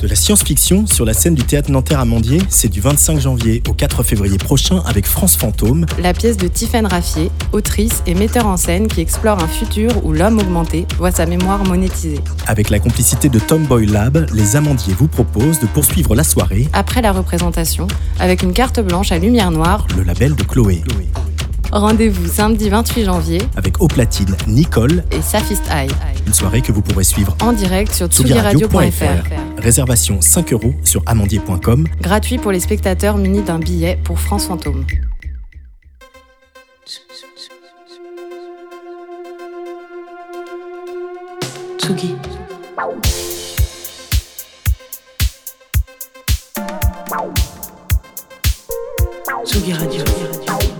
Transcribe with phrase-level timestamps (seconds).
[0.00, 3.74] De la science-fiction sur la scène du théâtre Nanterre Amandier, c'est du 25 janvier au
[3.74, 5.86] 4 février prochain avec France Fantôme.
[6.02, 10.12] La pièce de Tiffaine Raffier, autrice et metteur en scène qui explore un futur où
[10.12, 12.20] l'homme augmenté voit sa mémoire monétisée.
[12.46, 17.02] Avec la complicité de Tomboy Lab, les Amandiers vous proposent de poursuivre la soirée Après
[17.02, 17.86] la représentation,
[18.18, 20.82] avec une carte blanche à lumière noire, le label de Chloé.
[21.72, 25.90] Rendez-vous samedi 28 janvier Avec au platine Nicole, et Safist Eye,
[26.26, 29.58] une soirée que vous pourrez suivre en direct sur tsugiradio.fr.
[29.58, 31.86] Réservation 5 euros sur amandier.com.
[32.00, 34.84] Gratuit pour les spectateurs munis d'un billet pour France Fantôme.
[41.78, 42.14] Tsugi.
[49.44, 50.79] Tsugi Radio.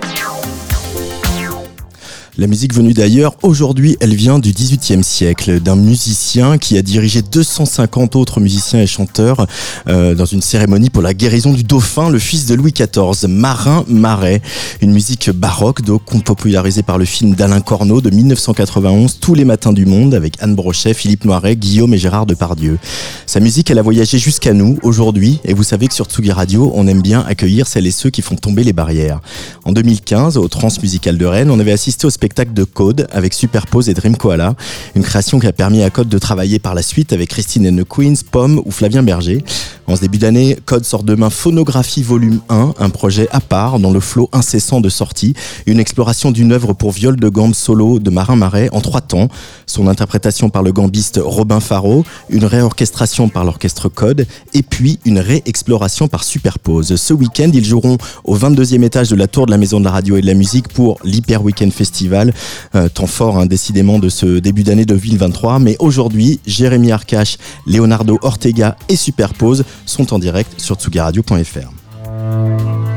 [2.37, 7.21] La musique venue d'ailleurs, aujourd'hui, elle vient du XVIIIe siècle, d'un musicien qui a dirigé
[7.21, 9.45] 250 autres musiciens et chanteurs
[9.89, 13.83] euh, dans une cérémonie pour la guérison du dauphin, le fils de Louis XIV, Marin
[13.89, 14.41] Marais.
[14.79, 19.73] Une musique baroque, donc popularisée par le film d'Alain Corneau de 1991, Tous les matins
[19.73, 22.79] du monde, avec Anne Brochet, Philippe Noiret, Guillaume et Gérard Depardieu.
[23.25, 26.71] Sa musique, elle a voyagé jusqu'à nous aujourd'hui, et vous savez que sur Tsugi Radio,
[26.75, 29.19] on aime bien accueillir celles et ceux qui font tomber les barrières.
[29.65, 33.89] En 2015, au Transmusical de Rennes, on avait assisté au spectacle de Code avec Superpose
[33.89, 34.55] et Dream Koala,
[34.95, 37.83] une création qui a permis à Code de travailler par la suite avec Christine and
[37.83, 39.43] the Queens, Pomme ou Flavien Berger.
[39.87, 43.91] En ce début d'année, Code sort demain Phonographie Volume 1, un projet à part dans
[43.91, 45.33] le flot incessant de sorties,
[45.65, 49.27] une exploration d'une œuvre pour viol de gambe solo de Marin Marais en trois temps,
[49.65, 55.19] son interprétation par le gambiste Robin Faro, une réorchestration par l'orchestre Code et puis une
[55.19, 56.95] réexploration par Superpose.
[56.95, 59.91] Ce week-end, ils joueront au 22e étage de la tour de la Maison de la
[59.91, 62.10] Radio et de la Musique pour l'Hyper Weekend Festival,
[62.75, 65.59] euh, temps fort hein, décidément de ce début d'année 2023.
[65.59, 72.90] Mais aujourd'hui, Jérémy Arcache, Leonardo Ortega et Superpose sont en direct sur tsugaradio.fr.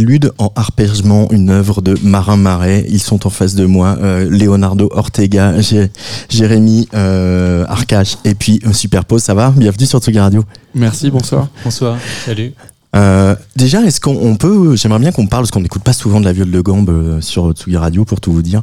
[0.00, 2.86] prélude en arpègement, une œuvre de Marin Marais.
[2.88, 5.90] Ils sont en face de moi, euh, Leonardo Ortega, Jé-
[6.30, 9.22] Jérémy euh, Arcache et puis euh, Superpose.
[9.22, 9.52] Ça va?
[9.54, 10.42] Bienvenue sur Tsugi Radio.
[10.74, 11.48] Merci, bonsoir.
[11.64, 12.54] Bonsoir, salut.
[12.96, 16.18] Euh, déjà, est-ce qu'on on peut, j'aimerais bien qu'on parle, parce qu'on n'écoute pas souvent
[16.18, 18.62] de la viole de gambe euh, sur Tsugi Radio, pour tout vous dire.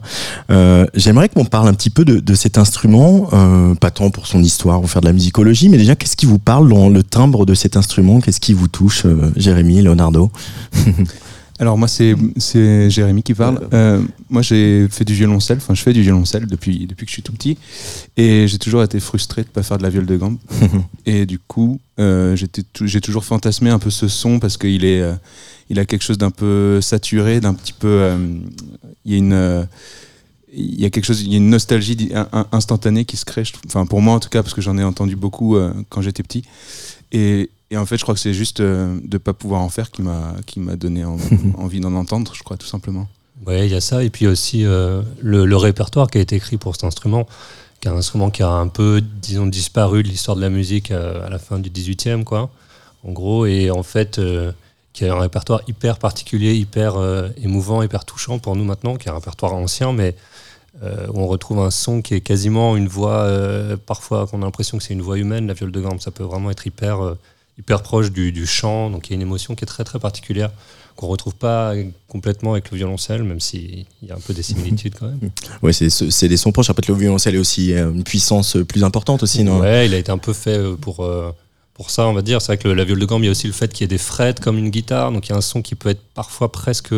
[0.49, 4.25] Euh, j'aimerais qu'on parle un petit peu de, de cet instrument, euh, pas tant pour
[4.25, 7.03] son histoire ou faire de la musicologie, mais déjà, qu'est-ce qui vous parle dans le
[7.03, 8.21] timbre de cet instrument?
[8.21, 10.31] Qu'est-ce qui vous touche, euh, Jérémy, Leonardo?
[11.59, 13.67] Alors moi c'est c'est Jérémy qui parle.
[13.73, 17.13] Euh, moi j'ai fait du violoncelle, enfin je fais du violoncelle depuis depuis que je
[17.13, 17.57] suis tout petit
[18.15, 20.37] et j'ai toujours été frustré de pas faire de la viole de gambe.
[21.05, 22.35] et du coup euh,
[22.81, 25.15] j'ai toujours fantasmé un peu ce son parce qu'il est euh,
[25.69, 28.15] il a quelque chose d'un peu saturé, d'un petit peu
[29.05, 29.67] il y a une
[30.53, 32.09] il y a quelque chose, il y a une nostalgie
[32.51, 35.15] instantanée qui se crée, enfin pour moi en tout cas, parce que j'en ai entendu
[35.15, 35.57] beaucoup
[35.89, 36.43] quand j'étais petit.
[37.11, 39.69] Et, et en fait, je crois que c'est juste euh, de ne pas pouvoir en
[39.69, 41.03] faire qui m'a qui m'a donné
[41.57, 43.07] envie d'en entendre, je crois, tout simplement.
[43.45, 44.03] Oui, il y a ça.
[44.03, 47.27] Et puis aussi euh, le, répertoire qui a été écrit pour cet instrument,
[47.81, 50.91] qui est un instrument qui a un peu, disons, disparu de l'histoire de la musique
[50.91, 52.49] euh, à, la fin du 18e, quoi,
[53.03, 53.45] en gros.
[53.45, 54.19] Et en fait,
[54.93, 56.95] qui a un répertoire hyper particulier, hyper
[57.43, 60.15] émouvant, hyper touchant pour nous maintenant, qui est un répertoire ancien, mais
[60.81, 63.29] où on retrouve un son qui est quasiment une voix,
[63.85, 65.99] parfois qu'on a l'impression que c'est une voix humaine, la viole de gamme.
[65.99, 67.17] Ça peut vraiment être hyper
[67.57, 70.51] hyper proche du, chant, donc il y a une émotion qui est très très particulière
[70.97, 71.73] qu'on retrouve pas
[72.07, 75.29] complètement avec le violoncelle, même s'il y a un peu des similitudes quand même.
[75.61, 76.69] Ouais, c'est des sons proches.
[76.69, 79.59] Après, le violoncelle est aussi euh, une puissance plus importante aussi, non?
[79.59, 81.31] Ouais, il a été un peu fait euh, pour, euh,
[81.75, 82.41] pour ça, on va dire.
[82.41, 83.85] C'est vrai que la viole de gamme, il y a aussi le fait qu'il y
[83.85, 86.01] ait des frettes comme une guitare, donc il y a un son qui peut être
[86.15, 86.95] parfois presque,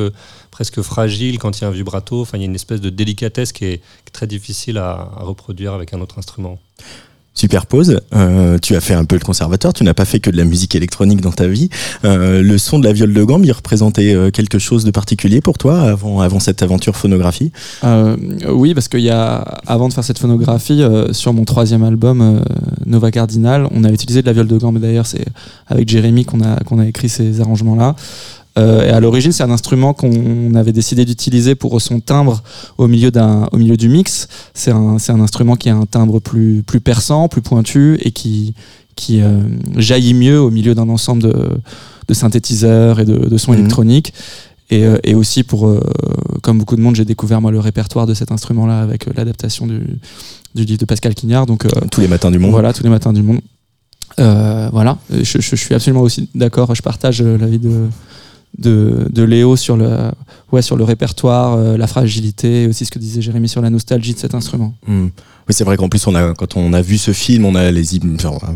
[0.50, 2.22] presque fragile quand il y a un vibrato.
[2.22, 3.82] Enfin, il y a une espèce de délicatesse qui est,
[4.14, 6.60] très difficile à reproduire avec un autre instrument.
[7.34, 10.36] Superpose, euh, tu as fait un peu le conservateur, tu n'as pas fait que de
[10.36, 11.70] la musique électronique dans ta vie.
[12.04, 15.40] Euh, le son de la viole de gambe, il représentait euh, quelque chose de particulier
[15.40, 17.52] pour toi avant, avant cette aventure phonographie?
[18.50, 19.38] Oui, parce qu'il y a,
[19.68, 22.44] avant de faire cette phonographie, sur mon troisième album,
[22.86, 24.80] Nova Cardinal, on a utilisé de la viole de gambe.
[24.80, 25.26] D'ailleurs, c'est
[25.68, 27.96] avec Jérémy qu'on a, qu'on a écrit ces arrangements-là.
[28.60, 32.44] Euh, et à l'origine, c'est un instrument qu'on avait décidé d'utiliser pour son timbre
[32.78, 33.12] au milieu,
[33.52, 34.28] au milieu du mix.
[34.54, 38.12] C'est un, c'est un instrument qui a un timbre plus, plus perçant, plus pointu et
[38.12, 38.54] qui,
[38.96, 39.42] qui euh,
[39.78, 41.50] jaillit mieux au milieu d'un ensemble de,
[42.08, 43.60] de synthétiseurs et de, de sons mhm.
[43.60, 44.14] électroniques.
[44.72, 45.74] Et, euh, et, aussi pour,
[46.44, 49.82] comme beaucoup de monde, j'ai découvert moi le répertoire de cet instrument-là avec l'adaptation du,
[50.54, 51.46] du livre de Pascal Quignard.
[51.46, 52.52] Donc tous les matins du monde.
[52.52, 53.40] Voilà, tous les matins du monde.
[54.18, 56.76] voilà, je, je, suis absolument aussi d'accord.
[56.76, 57.88] Je partage l'avis de,
[58.58, 63.70] de, Léo sur le, répertoire, euh, la fragilité, aussi ce que disait Jérémy sur la
[63.70, 64.74] nostalgie de cet instrument.
[64.88, 65.08] Hmm.
[65.50, 67.72] Oui, c'est vrai qu'en plus, on a, quand on a vu ce film, on a
[67.72, 68.00] les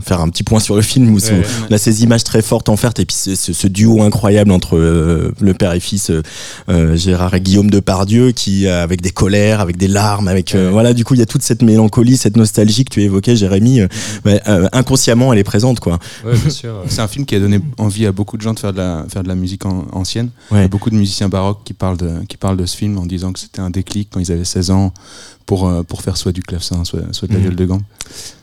[0.01, 1.17] faire un petit point sur le film où
[1.69, 4.77] on a ces images très fortes en fait, et puis ce, ce, duo incroyable entre
[4.77, 6.11] euh, le père et fils
[6.69, 11.03] euh, Gérard et Guillaume Depardieu, qui avec des colères, avec des larmes, avec voilà, du
[11.03, 13.81] coup, il y a toute cette mélancolie, cette nostalgie que tu évoquais, Jérémy.
[14.71, 15.97] inconsciemment, elle est présente, quoi.
[16.23, 16.83] bien sûr.
[16.87, 19.05] c'est un film qui a donné envie à beaucoup de gens de faire de la,
[19.09, 20.29] faire de la musique ancienne.
[20.51, 23.05] Il y a beaucoup de musiciens baroques qui de, qui parle de ce film en
[23.05, 24.93] disant que c'était un déclic quand ils avaient 16 ans
[25.45, 27.57] pour, euh, pour faire soit du clavecin, soit, soit de la gueule mhm.
[27.57, 27.81] de gamme.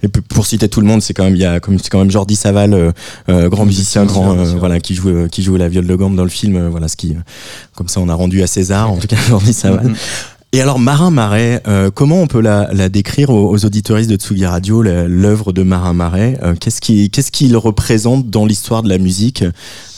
[0.02, 1.98] Et pour citer tout le monde, c'est quand même il y a comme c'est quand
[1.98, 2.92] même Jordi Saval, euh,
[3.28, 6.30] euh, grand musicien, grand voilà qui joue qui joue la viole de gamme dans le
[6.30, 6.68] film.
[6.68, 7.16] voilà ce qui
[7.74, 9.94] comme ça on a rendu à César en tout cas Jordi Saval.
[10.52, 14.16] Et alors Marin Marais, euh, comment on peut la, la décrire aux, aux, auditoristes de
[14.16, 19.44] Tsugi Radio, l'œuvre de Marin Marais euh, Qu'est-ce qu'il représente dans l'histoire de la musique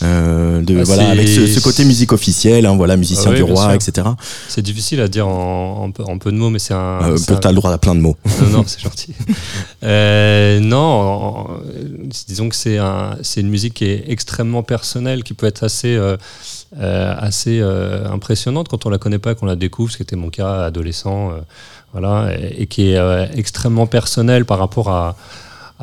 [0.02, 3.43] euh, de, bah, voilà, Avec ce, ce, côté musique officielle, hein, voilà, musicien ah du
[3.43, 4.08] roi, etc.
[4.46, 7.00] C'est difficile à dire en, en, peu, de mots, mais c'est un...
[7.02, 8.19] Euh, T'as le droit à plein de mots.
[8.43, 9.14] Non, non c'est gentil.
[10.69, 11.46] Non,
[12.28, 15.99] disons que c'est un, une musique qui est extrêmement personnelle, qui peut être assez...
[16.78, 20.16] Euh, assez euh, impressionnante quand on la connaît pas, qu'on la découvre, ce qui était
[20.16, 21.35] mon cas adolescent, euh,
[21.92, 22.99] voilà, et, qui est
[23.35, 25.16] extrêmement personnel par rapport à,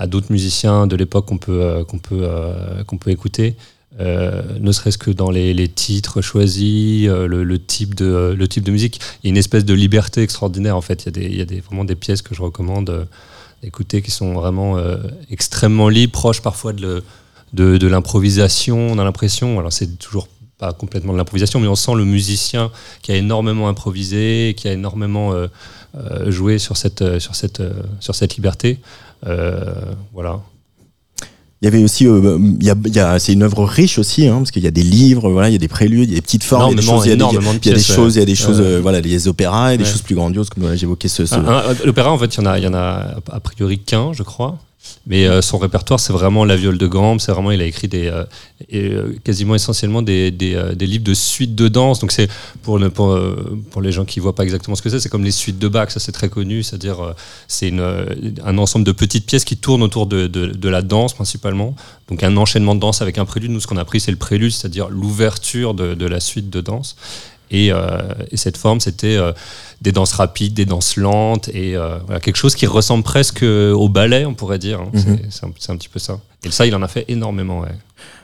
[0.08, 2.28] d'autres musiciens de l'époque qu'on peut, qu'on peut,
[2.88, 3.56] qu'on peut écouter.
[4.00, 8.72] ne serait-ce que dans les, les titres choisis, le, le, type de, le type de
[8.72, 9.00] musique.
[9.22, 11.04] Il y a une espèce de liberté extraordinaire en fait.
[11.04, 13.08] Il y a, des, il y a des, vraiment des pièces que je recommande
[13.62, 14.78] d'écouter qui sont vraiment
[15.30, 17.04] extrêmement libres, proches parfois de,
[17.54, 18.80] de, de l'improvisation.
[18.90, 22.70] On a l'impression, alors c'est toujours pas complètement de l'improvisation, mais on sent le musicien
[23.02, 25.48] qui a énormément improvisé, qui a énormément euh,
[25.98, 27.64] euh, joué sur cette, euh, sur cette,
[28.00, 28.78] sur cette liberté.
[30.14, 30.42] voilà.
[31.62, 34.38] Il y avait aussi, il y a, y a, c'est une œuvre riche aussi, hein,
[34.38, 36.16] parce qu'il y a des livres, voilà, il y a des préludes, il y a
[36.16, 37.74] des petites formes, il y a des choses, il y a des, il y a
[37.74, 40.50] des choses, il y a des choses, voilà, des opéras et des choses plus grandioses,
[40.50, 41.26] comme j'évoquais ce.
[41.26, 41.36] ce...
[41.86, 44.24] L'opéra, en fait, il y en a, il y en a a priori qu'un, je
[44.24, 44.58] crois.
[45.08, 47.20] Mais euh, son répertoire, c'est vraiment la viole de gambe.
[47.20, 48.26] C'est vraiment, il a écrit des, euh,
[48.74, 52.00] euh, quasiment essentiellement des, des, livres de suites de danse.
[52.00, 52.30] Donc c'est
[52.62, 53.20] pour, pour,
[53.72, 55.68] pour, les gens qui voient pas exactement ce que c'est, c'est comme les suites de
[55.68, 55.90] Bach.
[55.90, 56.64] Ça c'est très connu.
[56.64, 57.16] C'est-à-dire
[57.48, 61.76] c'est un ensemble de petites pièces qui tournent autour de, de, la danse principalement.
[62.08, 63.52] Donc un enchaînement de danse avec un prélude.
[63.52, 66.96] Nous, ce qu'on a pris, c'est le prélude, c'est-à-dire l'ouverture de, la suite de danse.
[67.52, 67.68] Et,
[68.32, 69.18] et cette forme, c'était
[69.82, 71.76] des danses rapides, des danses lentes, et
[72.06, 74.82] voilà, quelque chose qui ressemble presque au ballet, on pourrait dire.
[74.82, 74.90] hein.
[74.94, 75.20] Mhm.
[75.30, 76.20] C'est un, un, petit peu ça.
[76.46, 77.62] Et ça, il en a fait énormément.
[77.62, 77.70] Ouais.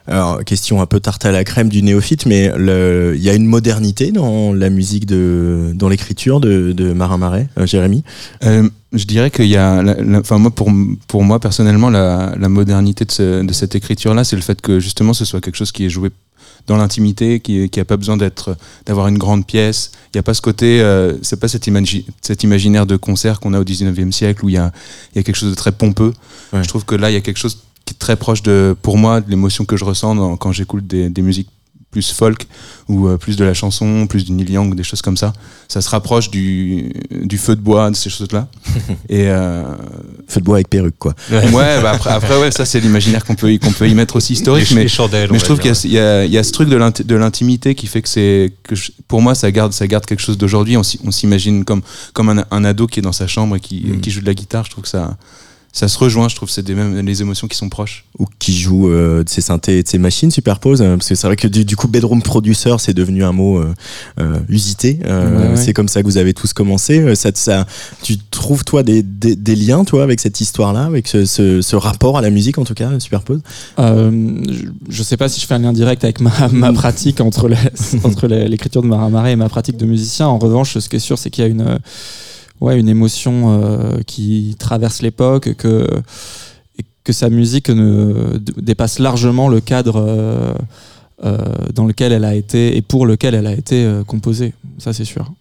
[0.06, 3.46] Alors, question un peu tarte à la crème du néophyte, mais il y a une
[3.46, 8.04] modernité dans la musique, de, dans l'écriture de, de Marin Marais, euh, Jérémy?
[8.44, 9.82] Euh, Je dirais qu'il y a,
[10.14, 10.70] enfin moi pour,
[11.08, 14.78] pour moi personnellement, la, la modernité de, ce, de cette écriture-là, c'est le fait que
[14.78, 16.10] justement ce soit quelque chose qui est joué
[16.66, 18.56] dans l'intimité, qui n'a pas besoin d'être
[18.86, 19.92] d'avoir une grande pièce.
[20.12, 23.40] Il n'y a pas ce côté, euh, c'est pas cet, imagi cet imaginaire de concert
[23.40, 24.72] qu'on a au 19e siècle où il y a,
[25.14, 26.12] y a quelque chose de très pompeux.
[26.52, 26.62] Ouais.
[26.62, 28.98] Je trouve que là, il y a quelque chose qui est très proche de, pour
[28.98, 31.48] moi, de l'émotion que je ressens dans, quand j'écoute des, des, musiques
[31.90, 32.46] plus folk
[32.88, 35.32] ou euh, plus de la chanson, plus du Neil Young, des choses comme ça.
[35.68, 38.48] Ça se rapproche du, du feu de bois, de ces choses-là.
[39.08, 39.64] Et euh...
[40.28, 41.14] feu de bois avec perruque, quoi.
[41.30, 44.16] Ouais, ouais bah après, après, ouais, ça c'est l'imaginaire qu'on peut, qu'on peut y mettre
[44.16, 44.70] aussi historique.
[44.70, 47.74] Les, mais chandelles, mais je trouve qu'il y, y, y, a ce truc de l'intimité
[47.74, 50.76] qui fait que c'est, que je, pour moi, ça garde, ça garde quelque chose d'aujourd'hui.
[50.76, 54.00] On s'imagine comme, comme un, un, ado qui est dans sa chambre et qui, mm.
[54.00, 54.64] qui joue de la guitare.
[54.64, 55.16] Je trouve que ça
[55.76, 58.06] ça se rejoint, je trouve, c'est des mêmes les émotions qui sont proches.
[58.18, 61.14] Ou qui joue euh, de ses synthés et de ses machines superpose, hein, parce que
[61.14, 63.74] c'est vrai que du, du, coup bedroom producer c'est devenu un mot euh,
[64.18, 64.98] euh, usité.
[65.04, 65.56] Ouais, ouais.
[65.56, 67.14] C'est comme ça que vous avez tous commencé.
[67.14, 67.66] Ça, ça,
[68.02, 71.76] tu trouves toi des, des, des, liens toi avec cette histoire-là, avec ce, ce, ce,
[71.76, 73.42] rapport à la musique en tout cas, superpose?
[73.76, 77.48] Je, je sais pas si je fais un lien direct avec ma, ma pratique entre
[77.48, 77.56] les,
[78.02, 80.26] entre l'écriture de Marin Marais et ma pratique de musicien.
[80.26, 81.78] En revanche, ce qui est sûr, c'est qu'il y a une
[82.60, 85.86] ouais, une émotion euh, qui traverse l'époque, que,
[87.04, 90.54] que sa musique ne dépasse largement le cadre euh,
[91.24, 91.38] euh,
[91.72, 94.54] dans lequel elle a été et pour lequel elle a été euh, composée.
[94.78, 95.32] Ça, c'est sûr.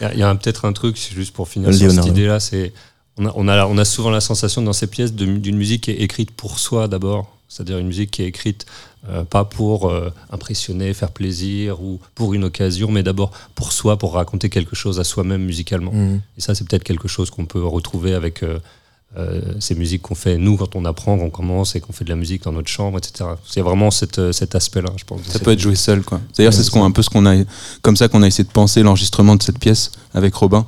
[0.00, 2.72] Il y a, a peut-être un truc, juste pour finir sur cette idée-là, c'est
[3.18, 5.90] on a, on, a, on a souvent la sensation dans ces pièces d'une musique qui
[5.92, 8.66] est écrite pour soi d'abord, c'est-à-dire une musique qui est écrite
[9.10, 13.96] euh, pas pour euh, impressionner, faire plaisir ou pour une occasion, mais d'abord pour soi,
[13.96, 15.92] pour raconter quelque chose à soi-même musicalement.
[15.92, 16.20] Mmh.
[16.38, 20.38] Et ça, c'est peut-être quelque chose qu'on peut retrouver avec euh, ces musiques qu'on fait
[20.38, 22.98] nous quand on apprend, qu'on commence et qu'on fait de la musique dans notre chambre,
[22.98, 23.30] etc.
[23.46, 25.20] C'est vraiment cette, cet aspect-là, je pense.
[25.28, 26.20] Ça peut être joué seul, quoi.
[26.36, 27.44] D'ailleurs, c'est ce qu'on un peu ce qu'on a,
[27.82, 30.66] comme ça qu'on a essayé de penser l'enregistrement de cette pièce avec Robin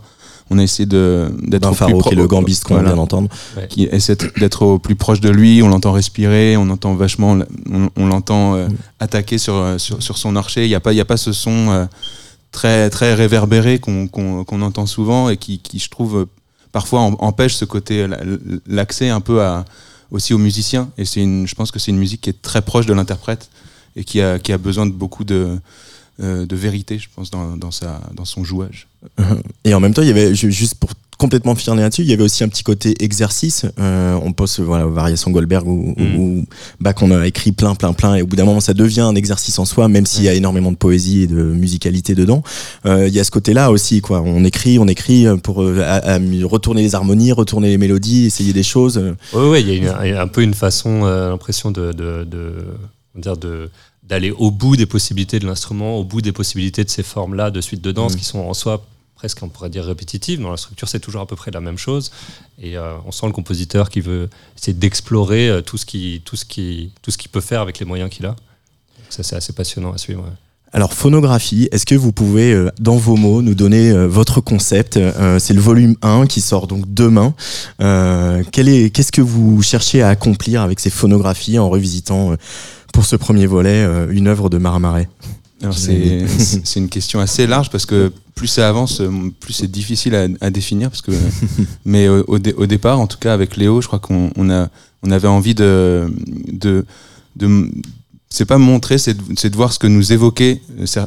[0.50, 3.69] on a essayé d'être Faro qui est le gambiste qu'on voilà, vient d'entendre ouais.
[3.69, 7.38] qui essaie d'être au plus proche de lui on l'entend respirer on entend vachement
[7.71, 8.76] on, on l'entend euh, mm.
[9.00, 11.33] attaquer sur, sur, sur son archer il n'y a pas il y a pas ce
[11.33, 11.87] son euh,
[12.52, 16.26] très très réverbéré qu'on qu qu entend souvent et qui, qui je trouve
[16.73, 18.07] parfois empêche ce côté
[18.67, 19.64] l'accès un peu à
[20.11, 22.62] aussi aux musiciens et c'est une je pense que c'est une musique qui est très
[22.62, 23.50] proche de l'interprète
[23.97, 25.57] et qui a qui a besoin de beaucoup de euh,
[26.18, 28.88] de vérité, je pense, dans, dans, sa, dans son jouage.
[29.64, 32.22] Et en même temps, il y avait, juste pour complètement finir là-dessus, il y avait
[32.22, 33.66] aussi un petit côté exercice.
[33.80, 36.16] Euh, on pense voilà, aux variations Goldberg ou, mm.
[36.16, 36.46] ou
[36.80, 39.16] Bach, on a écrit plein, plein, plein, et au bout d'un moment, ça devient un
[39.16, 42.42] exercice en soi, même s'il y a énormément de poésie et de musicalité dedans.
[42.87, 44.22] Euh, il y a ce côté-là aussi, quoi.
[44.22, 48.52] On écrit, on écrit pour euh, à, à retourner les harmonies, retourner les mélodies, essayer
[48.52, 49.02] des choses.
[49.34, 52.52] Oui, oui, il y a une, un peu une façon, euh, l'impression de, de, de,
[53.16, 53.70] dire de
[54.08, 57.60] d'aller au bout des possibilités de l'instrument, au bout des possibilités de ces formes-là de
[57.60, 58.16] suite de danse mmh.
[58.16, 58.84] qui sont en soi
[59.14, 60.40] presque, on pourrait dire, répétitives.
[60.40, 62.12] Dans la structure, c'est toujours à peu près la même chose.
[62.60, 66.44] Et euh, on sent le compositeur qui veut essayer d'explorer tout, ce qui, tout, ce
[66.44, 68.30] qui, tout ce qu'il peut faire avec les moyens qu'il a.
[68.30, 68.36] Donc
[69.10, 70.22] ça, c'est assez passionnant à suivre.
[70.22, 70.36] Ouais.
[70.72, 74.98] Alors, phonographie, est-ce que vous pouvez, euh, dans vos mots, nous donner euh, votre concept?
[74.98, 77.34] Euh, C'est le volume 1 qui sort donc demain.
[77.78, 82.34] Quel est, qu'est-ce que vous cherchez à accomplir avec ces phonographies en revisitant
[82.92, 85.09] pour ce premier volet une œuvre de Marmarais
[85.73, 86.26] c'est,
[86.64, 89.02] c'est une question assez large parce que plus ça avance,
[89.40, 90.90] plus c'est difficile à, à définir.
[90.90, 91.12] Parce que,
[91.85, 94.50] mais au, au, dé, au, départ, en tout cas avec Léo, je crois qu'on on
[94.50, 94.68] a,
[95.02, 96.12] on avait envie de,
[96.52, 96.87] de,
[97.37, 97.71] de
[98.30, 100.61] c'est pas montrer, c'est de, de, voir ce que nous évoquaient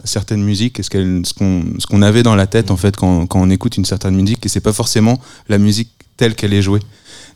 [0.04, 3.40] certaines musiques, et ce qu'on ce qu'on avait dans la tête en fait quand, quand
[3.42, 6.82] on écoute une certaine musique, et c'est pas forcément la musique telle qu'elle est jouée.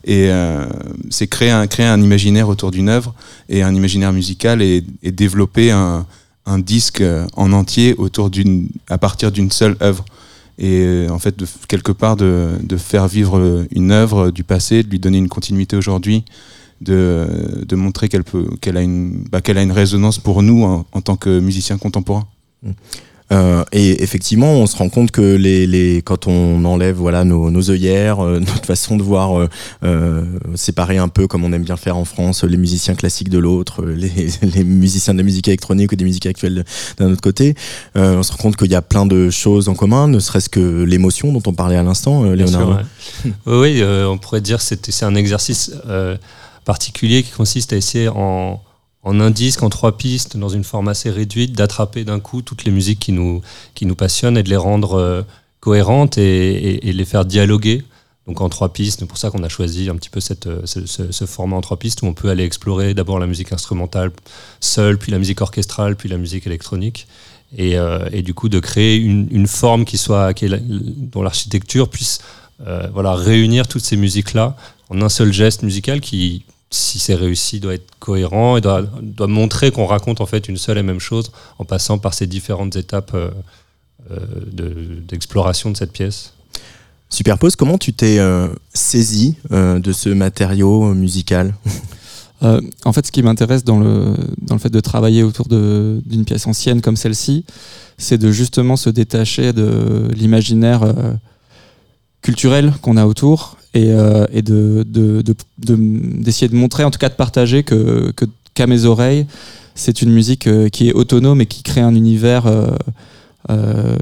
[0.04, 0.66] Et euh,
[1.10, 3.14] c'est créer un, imaginaire autour d'une œuvre
[3.48, 6.06] et un imaginaire musical et, développer un,
[6.58, 7.02] disque
[7.34, 8.30] en entier autour
[8.88, 10.04] à partir d'une seule œuvre.
[10.58, 11.34] Et en fait,
[11.68, 16.24] quelque part, de, faire vivre une œuvre du passé, de lui donner une continuité aujourd'hui,
[16.80, 17.26] de,
[17.72, 21.16] montrer qu'elle peut a une bah, qu'elle a une résonance pour nous en, en tant
[21.16, 22.26] que musiciens contemporains.
[23.32, 27.50] Euh, et effectivement, on se rend compte que les, les quand on enlève voilà nos,
[27.50, 29.48] nos œillères, euh, notre façon de voir euh,
[29.84, 33.38] euh, séparer un peu comme on aime bien faire en France, les musiciens classiques de
[33.38, 34.10] l'autre, les,
[34.42, 36.64] les, musiciens de la musique électronique ou des musiques actuelles
[36.98, 37.54] d'un autre côté,
[37.94, 40.82] on se rend compte qu'il y a plein de choses en commun, ne serait-ce que
[40.84, 42.84] l'émotion dont on parlait à l'instant, Léonard.
[43.22, 43.80] Sûr, ouais.
[43.80, 45.72] oui, on pourrait dire c'est c'est un exercice
[46.64, 48.60] particulier qui consiste à essayer en,
[49.06, 52.64] en un disque, en trois pistes, dans une forme assez réduite, d'attraper d'un coup toutes
[52.64, 53.40] les musiques qui nous,
[53.76, 55.22] qui nous passionnent et de les rendre euh,
[55.60, 57.84] cohérentes et, et, les faire dialoguer.
[58.26, 60.66] Donc en trois pistes, c'est pour ça qu'on a choisi un petit peu cette, euh,
[60.66, 64.10] ce, format en trois pistes où on peut aller explorer d'abord la musique instrumentale
[64.58, 67.06] seule, puis la musique orchestrale, puis la musique électronique.
[67.56, 71.88] Et, euh, et du coup de créer une, une forme qui soit, qui dont l'architecture
[71.88, 72.18] puisse
[72.92, 74.56] voilà, réunir toutes ces musiques-là
[74.88, 76.42] en un seul geste musical qui,
[76.76, 80.56] si c'est réussi, doit être cohérent et doit, doit montrer qu'on raconte en fait une
[80.56, 83.30] seule et même chose en passant par ces différentes étapes euh,
[84.10, 86.32] euh d'exploration de, cette pièce.
[87.08, 91.54] Superpose, comment tu t'es euh, saisi euh, de ce matériau musical?
[92.84, 96.46] En fait, ce qui m'intéresse dans le, dans le fait de travailler autour d'une pièce
[96.46, 97.46] ancienne comme celle-ci,
[97.96, 100.82] c'est de justement se détacher de l'imaginaire
[102.20, 104.26] culturel qu'on a autour et, euh,
[105.58, 108.12] d'essayer de, montrer, en tout cas de partager que,
[108.54, 109.26] qu'à mes oreilles,
[109.74, 112.46] c'est une musique euh, qui est autonome et qui crée un univers
[113.50, 113.96] euh,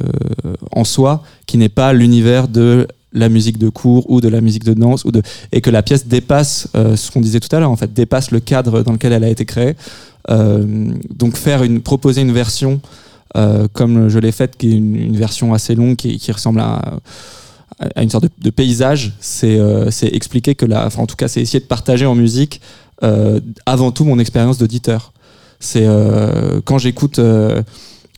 [0.70, 4.64] en soi qui n'est pas l'univers de la musique de cours ou de la musique
[4.64, 7.70] de danse ou de et que la pièce dépasse ce qu'on disait tout à l'heure
[7.70, 9.76] en fait dépasse le cadre dans lequel elle a été créée.
[10.28, 12.80] Donc faire une proposer une version
[13.72, 16.98] comme je l'ai faite qui est une, version assez longue qui ressemble à
[17.78, 19.12] à une sorte de, paysage,
[19.44, 22.60] euh, c'est expliquer que la, en tout cas, c'est essayer de partager en musique
[23.02, 25.12] euh, avant tout mon expérience d'auditeur.
[25.60, 27.20] C'est euh, quand j'écoute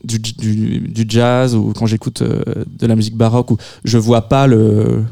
[0.04, 4.46] du, du, du, jazz ou quand j'écoute de la musique baroque où je vois pas
[4.46, 5.04] le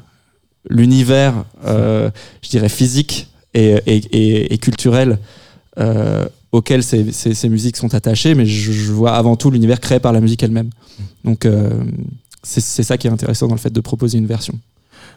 [0.71, 5.19] l'univers, je dirais physique et, et, et, culturel
[6.53, 10.01] auquel ces, ces, ces, musiques sont attachées, mais je, je vois avant tout l'univers créé
[10.01, 10.71] par la musique elle-même.
[11.25, 11.47] Donc
[12.45, 14.59] c'est ça qui est intéressant dans le fait de proposer une version.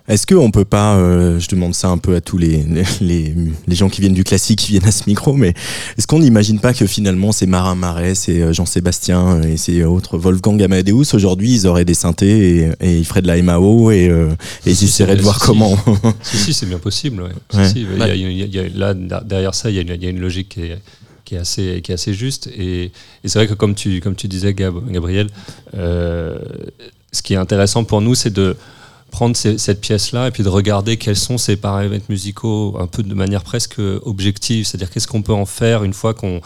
[0.08, 2.64] Est-ce qu'on peut pas, euh, je demande ça un peu à tous les,
[3.02, 3.34] les,
[3.68, 5.54] les, gens qui viennent du classique, qui viennent à ce micro, mais
[5.98, 10.18] est-ce qu'on n'imagine pas que finalement ces Marin Marais, c'est euh, Jean-Sébastien et ces autres
[10.18, 14.30] Wolfgang Amadeus, aujourd'hui ils auraient des synthés et, ils feraient de la MAO et, euh,
[14.66, 15.78] et ils essaieraient de voir comment.
[16.22, 17.24] si, si, c'est bien possible.
[17.24, 17.68] Ouais.
[17.68, 20.04] Si, il y a, il y a, là, derrière ça, il y, a une, il
[20.04, 20.78] y a une logique qui est
[21.26, 22.48] qui est assez, qui est assez juste.
[22.58, 22.92] Et, et
[23.26, 25.28] c'est vrai que comme tu, comme tu disais, Gab, Gabriel,
[25.76, 26.40] euh,
[27.12, 28.56] ce qui est intéressant pour nous, c'est de
[29.12, 33.14] prendre cette pièce-là et puis de regarder quels sont ces paramètres musicaux un peu de
[33.14, 36.42] manière presque objective, c'est-à-dire qu'est-ce qu'on peut en faire une fois qu'on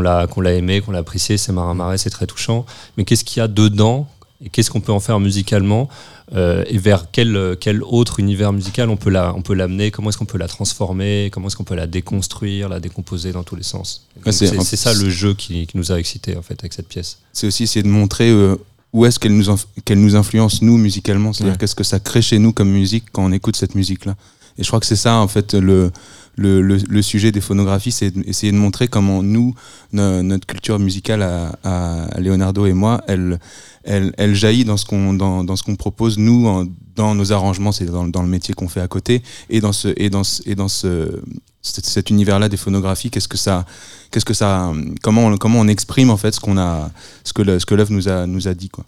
[0.00, 3.40] l'a l'a aimé, qu'on l'a apprécié, c'est marin marais, c'est très touchant, mais qu'est-ce qu'il
[3.40, 4.08] y a dedans
[4.44, 5.88] et qu'est-ce qu'on peut en faire musicalement
[6.34, 10.38] euh, et vers quel, quel autre univers musical on peut l'amener, comment est-ce qu'on peut
[10.38, 14.06] la transformer, comment est-ce qu'on peut la déconstruire, la décomposer dans tous les sens.
[14.30, 17.18] c'est ça le jeu qui, qui, nous a excité en fait avec cette pièce.
[17.32, 18.56] C'est aussi essayer de montrer euh,
[18.94, 19.44] où est-ce qu'elle nous,
[19.84, 21.32] qu'elle nous influence nous musicalement?
[21.32, 24.14] C'est-à-dire qu'est-ce que ça crée chez nous comme musique quand on écoute cette musique-là?
[24.56, 25.90] Et je crois que c'est ça en fait le,
[26.36, 29.52] le, le, sujet des phonographies, c'est essayer de montrer comment nous,
[29.92, 33.40] notre culture musicale à, à, Leonardo et moi, elle,
[33.82, 37.72] elle, elle jaillit dans ce qu'on dans, dans ce qu'on propose nous dans nos arrangements,
[37.72, 40.48] c'est dans, dans, le métier qu'on fait à côté et dans ce et dans ce,
[40.48, 41.20] et dans ce
[41.64, 43.64] cet univers-là des phonographies, qu'est-ce que ça,
[44.10, 44.72] qu'est-ce que ça,
[45.02, 46.90] comment on, comment on exprime en fait ce qu'on a,
[47.24, 48.84] ce que ce que l'œuvre nous a nous a dit quoi.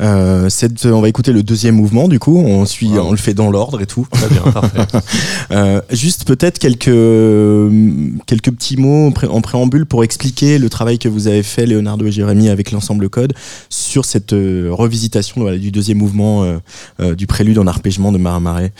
[0.00, 2.38] Euh, cette, on va écouter le deuxième mouvement du coup.
[2.38, 4.06] On suit, on le fait dans l'ordre et tout.
[4.10, 4.80] Très bien, parfait.
[5.52, 6.84] euh, juste peut-être quelques
[8.26, 12.12] quelques petits mots en préambule pour expliquer le travail que vous avez fait, Leonardo et
[12.12, 13.32] Jérémy, avec l'ensemble code
[13.70, 16.58] sur cette euh, revisitation voilà, du deuxième mouvement euh,
[17.00, 18.72] euh, du prélude en arpègement de Marin Marais.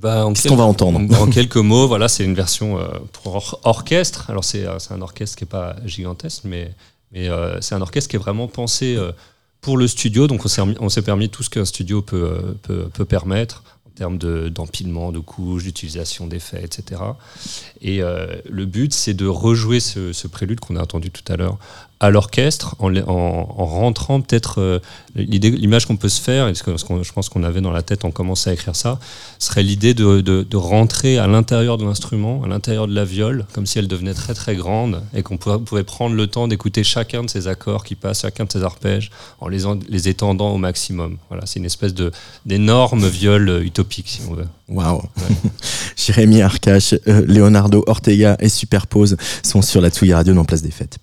[0.00, 4.30] Bah, Qu'est-ce qu'on va entendre En quelques mots, voilà, c'est une version euh, pour orchestre.
[4.30, 6.74] Alors c'est un orchestre qui est pas gigantesque, mais,
[7.12, 9.12] mais euh, c'est un orchestre qui est vraiment pensé euh,
[9.60, 10.26] pour le studio.
[10.26, 15.12] Donc on s'est permis tout ce qu'un studio peut, peut, peut, permettre en termes d'empilement,
[15.12, 17.02] de, couches, d'utilisation d'effets, etc.
[17.82, 21.58] Et le but, c'est de rejouer ce, ce prélude qu'on a entendu tout à l'heure
[22.00, 24.78] à l'orchestre en, en, en, rentrant peut-être euh,
[25.14, 27.72] l'idée l'image qu'on peut se faire et ce que, ce je pense qu'on avait dans
[27.72, 28.98] la tête en commençant à écrire ça
[29.38, 33.44] serait l'idée de, de, de, rentrer à l'intérieur de l'instrument à l'intérieur de la viole
[33.52, 36.84] comme si elle devenait très très grande et qu'on pouvait, pouvait, prendre le temps d'écouter
[36.84, 39.10] chacun de ces accords qui passent chacun de ces arpèges
[39.40, 41.18] en les, en, les étendant au maximum.
[41.28, 42.12] Voilà c'est une espèce de
[42.46, 44.48] d'énorme viole utopique si on veut.
[44.68, 45.02] Waouh.
[45.02, 45.50] Ouais.
[45.96, 50.70] Jérémy Arcache euh, Leonardo Ortega et Superpose sont sur la Tsugi Radio dans Place des
[50.70, 50.98] Fêtes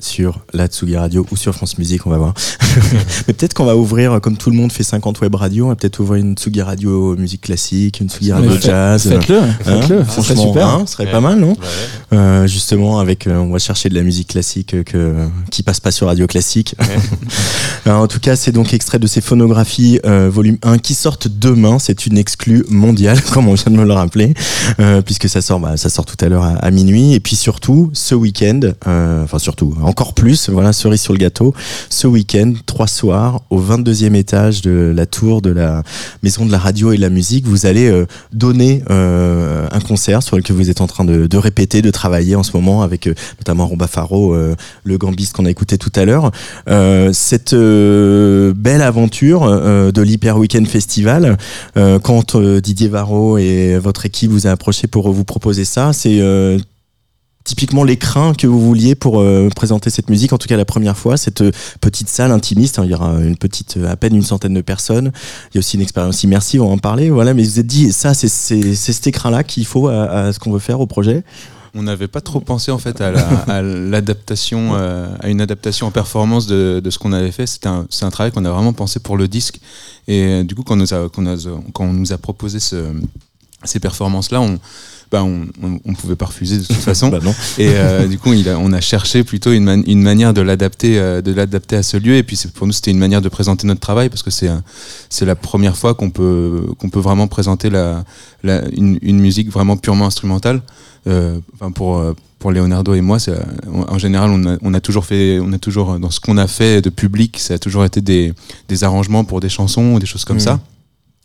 [0.00, 2.34] Sur la Tsugi Radio ou sur France Musique, on va voir.
[3.26, 5.76] Mais peut-être qu'on va ouvrir, comme tout le monde fait 50 web radio, on va
[5.76, 9.08] peut-être ouvrir une Tsugi Radio musique classique, une Tsugi Radio jazz.
[9.08, 10.66] Faites-le, Hein faites-le, ça serait Franchement, super.
[10.68, 11.12] hein, ce serait Ouais.
[11.12, 11.56] pas mal, non Ouais.
[12.18, 15.14] Euh, Justement, avec, euh, on va chercher de la musique classique euh, que,
[15.50, 16.74] qui passe pas sur Radio Classique.
[17.84, 21.28] Alors, en tout cas, c'est donc extrait de ces phonographies euh, volume 1 qui sortent
[21.28, 21.78] demain.
[21.78, 24.34] C'est une exclue mondiale, comme on vient de me le rappeler,
[24.80, 27.14] euh, puisque ça sort, bah, ça sort tout à l'heure à, à minuit.
[27.14, 31.54] Et puis surtout, ce week-end, euh, enfin surtout, encore plus, voilà, cerise sur le gâteau,
[31.90, 35.82] ce week-end, trois soirs, au 22e étage de la tour de la
[36.22, 40.22] maison de la radio et de la musique, vous allez euh, donner euh, un concert
[40.22, 43.06] sur lequel vous êtes en train de, de répéter, de travailler en ce moment avec
[43.06, 46.30] euh, notamment Romba Faro, euh, le gambiste qu'on a écouté tout à l'heure.
[46.68, 51.36] Euh, cette euh, belle aventure de l'Hyper Weekend Festival,
[52.02, 56.20] quand Didier Varro et votre équipe vous a approché pour vous proposer ça, c'est
[57.46, 60.98] typiquement l'écran que vous vouliez pour euh, présenter cette musique, en tout cas la première
[60.98, 64.14] fois, cette euh, petite salle intimiste, hein, il y aura une petite, euh, à peine
[64.14, 65.12] une centaine de personnes,
[65.50, 67.60] il y a aussi une expérience immersive, on va en parler, voilà, mais vous vous
[67.60, 70.86] êtes dit, ça c'est cet écran-là qu'il faut à, à ce qu'on veut faire au
[70.86, 71.22] projet
[71.74, 75.86] On n'avait pas trop pensé en fait à la- à l'adaptation, euh, à une adaptation
[75.86, 77.44] en performance de, de ce qu'on avait fait.
[77.66, 79.60] Un, c'est un travail qu'on a vraiment pensé pour le disque.
[80.08, 82.92] Et euh, du coup, quand, on nous a, quand on nous a proposé ce-
[83.64, 84.58] ces performances-là, on,
[85.10, 87.08] bah, on, on, on pouvait pas refuser de toute façon.
[87.08, 87.18] Bah.
[87.58, 90.40] Et euh, du coup, il a- on a cherché plutôt une, man- une manière de
[90.40, 92.16] l'adapter, euh, de l'adapter à ce lieu.
[92.16, 94.50] Et puis, pour nous, c'était une manière de présenter notre travail parce que c'est,
[95.24, 98.04] la première fois qu'on peut, qu'on peut vraiment présenter la,
[98.42, 100.62] la- une, une musique vraiment purement instrumentale.
[101.08, 101.38] Euh,
[101.76, 103.16] pour euh, pour Leonardo et moi,
[103.88, 106.46] en général, on a, on a toujours fait, on a toujours dans ce qu'on a
[106.46, 108.34] fait de public, ça a toujours été des,
[108.68, 110.42] des arrangements pour des chansons ou des choses comme Mhm.
[110.42, 110.60] ça.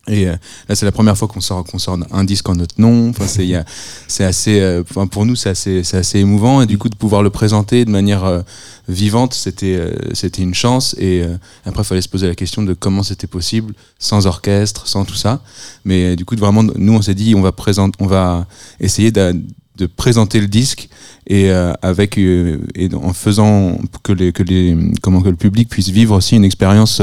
[0.08, 0.36] Et euh,
[0.68, 3.10] là, c'est la première fois qu'on sort, qu'on sort un disque en notre nom.
[3.10, 6.62] Enfin, c'est, assez, euh, pour nous, c'est assez, assez émouvant.
[6.62, 8.42] Et du coup, de pouvoir le présenter de manière euh,
[8.88, 10.96] vivante, c'était, euh, c'était une chance.
[11.00, 11.24] Et
[11.66, 15.16] après, il fallait se poser la question de comment c'était possible, sans orchestre, sans tout
[15.16, 15.42] ça.
[15.86, 18.48] Mais du coup, vraiment, nous, on s'est dit, on va présenter, on va
[18.80, 20.90] essayer d'a- de présenter le disque
[21.28, 21.50] et
[21.82, 22.60] avec et
[22.94, 27.02] en faisant que les que les comment que le public puisse vivre aussi une expérience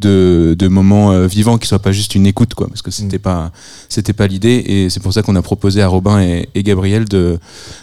[0.00, 3.18] de, de moments euh, vivants qui soit pas juste une écoute quoi parce que c'était
[3.18, 3.50] pas
[3.88, 7.04] c'était pas l'idée et c'est pour ça qu'on a proposé à Robin et, et Gabriel
[7.06, 7.38] de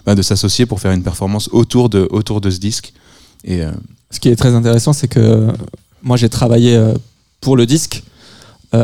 [0.06, 2.93] bah, de s'associer pour faire une performance autour de autour de ce disque
[3.43, 3.71] et euh,
[4.12, 5.51] Ce qui est très intéressant, c'est que euh,
[6.01, 6.80] moi j'ai travaillé
[7.41, 8.04] pour le disque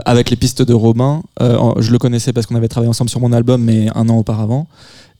[0.05, 1.21] avec les pistes de Robin.
[1.39, 4.67] Je le connaissais parce qu'on avait travaillé ensemble sur mon album, mais un an auparavant.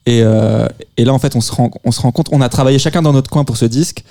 [0.06, 2.50] Et, euh, et là, en fait, on se, rend, on se rend compte, on a
[2.50, 4.04] travaillé chacun dans notre coin pour ce disque.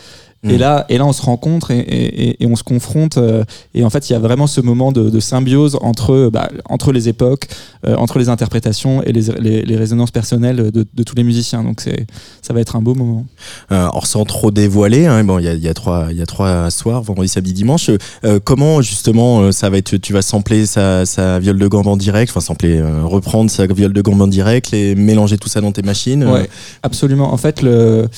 [0.42, 0.58] Et, Mm.
[0.58, 3.18] là, et là, on se rencontre et, et, et- et on se confronte.
[3.18, 6.48] euh, et en fait, il y a vraiment ce moment de, de symbiose entre, bah,
[6.66, 7.46] entre les époques,
[7.86, 11.62] euh, entre les interprétations et les, les, les résonances personnelles de, de tous les musiciens.
[11.62, 12.06] Donc, c'est,
[12.40, 13.26] ça va être un beau moment.
[13.70, 16.16] Euh, alors sans trop dévoiler, hein, bon, il y a, il y a trois, il
[16.16, 17.90] y a trois soirs, vendredi, samedi, dimanche.
[18.24, 21.86] Euh, comment justement euh, ça va être Tu vas sampler sa, sa viole de gambe
[21.86, 25.50] en direct, enfin sampler, euh, reprendre sa viole de gambe en direct, les mélanger tout
[25.50, 26.22] ça dans tes machines.
[26.22, 26.48] euh, Ouais,
[26.82, 27.30] absolument.
[27.30, 28.08] En fait, le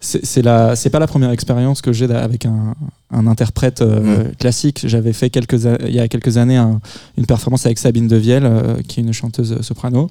[0.00, 2.74] c'est la c'est pas la première expérience que j'ai avec un,
[3.10, 4.82] un interprète euh, classique.
[4.84, 6.80] J'avais fait quelques il y a quelques années un-
[7.16, 10.08] une performance avec Sabine Devielle, euh, qui est une chanteuse soprano,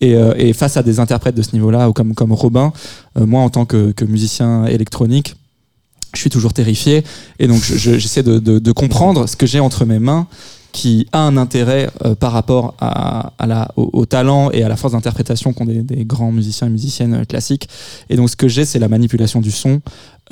[0.00, 2.72] et, euh, et face à des interprètes de ce niveau-là, ou comme comme Robin,
[3.18, 5.34] euh, moi en tant que, que musicien électronique.
[6.14, 7.04] Je suis toujours terrifié
[7.38, 10.26] et donc je- je- j'essaie de, de- de comprendre ce que j'ai entre mes mains
[10.72, 12.74] qui a un intérêt euh, par rapport
[13.76, 17.68] au, talent et à la force d'interprétation qu'ont des, grands musiciens et musiciennes euh, classiques.
[18.10, 19.80] Et donc ce que j'ai, c'est la manipulation du son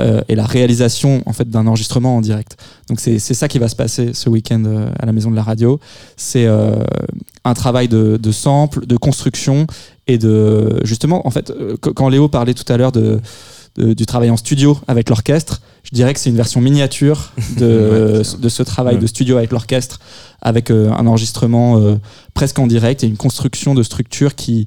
[0.01, 2.57] euh, et la réalisation en fait d'un enregistrement en direct.
[2.88, 5.81] Donc c'est ça qui va se passer ce week-end à la Maison de la Radio.
[6.16, 9.66] C'est un travail de, de sample, de construction
[10.07, 14.37] et de justement en fait qu- quand Léo parlait tout à l'heure du travail en
[14.37, 15.62] studio avec l'orchestre.
[15.85, 19.01] Je dirais que c'est une version miniature de, de ce travail Ouais.
[19.01, 20.01] de studio avec l'orchestre,
[20.42, 21.97] avec euh, un enregistrement euh,
[22.35, 24.66] presque en direct et une construction de structure qui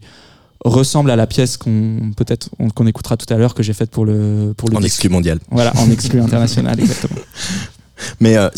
[0.63, 3.91] ressemble à la pièce qu'on peut-être on- qu'on écoutera tout à l'heure que j'ai faite
[3.91, 5.39] pour le pour le en exclu mondial.
[5.51, 7.19] Voilà, en exclu international exactement.
[8.19, 8.49] Mais euh,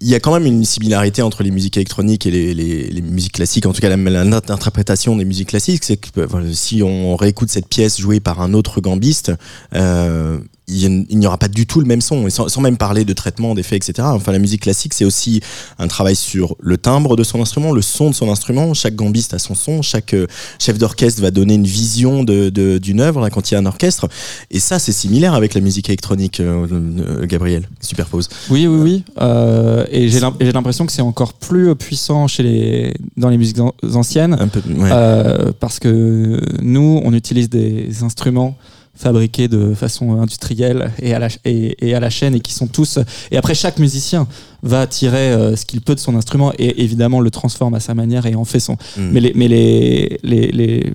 [0.00, 3.00] il y a quand même une similarité entre les musiques électroniques et les, les- les
[3.02, 7.50] musiques classiques, en tout cas l'interprétation des musiques classiques, c'est que voilà, si on réécoute
[7.50, 9.32] cette pièce jouée par un autre gambiste,
[9.74, 13.04] euh, il n'y aura pas du tout le même son, et sans, sans même parler
[13.04, 13.94] de traitement, d'effets, etc.
[14.12, 15.40] Enfin, la musique classique, c'est aussi
[15.78, 18.72] un travail sur le timbre de son instrument, le son de son instrument.
[18.72, 20.26] Chaque gambiste a son son, chaque euh,
[20.58, 23.60] chef d'orchestre va donner une vision de- de- d'une œuvre là, quand il y a
[23.60, 24.08] un orchestre.
[24.50, 27.68] Et ça, c'est similaire avec la musique électronique, euh, euh, Gabriel.
[27.80, 28.28] Superpose.
[28.48, 29.04] Oui, oui, oui.
[29.20, 33.36] Euh, et j'ai l'im- j'ai l'impression que c'est encore plus puissant chez les dans les
[33.38, 34.34] musiques an- anciennes.
[34.40, 34.88] Un peu, ouais.
[34.90, 38.56] Euh, parce que nous, on utilise des instruments
[38.96, 42.68] fabriqués de façon industrielle et à la, et, et à la chaîne et qui sont
[42.68, 42.98] tous.
[43.30, 44.26] Et après, chaque musicien
[44.62, 47.94] va tirer euh, ce qu'il peut de son instrument et évidemment le transforme à sa
[47.94, 48.74] manière et en fait son.
[48.96, 49.10] Mm.
[49.12, 50.92] Mais, les, mais les, les, les,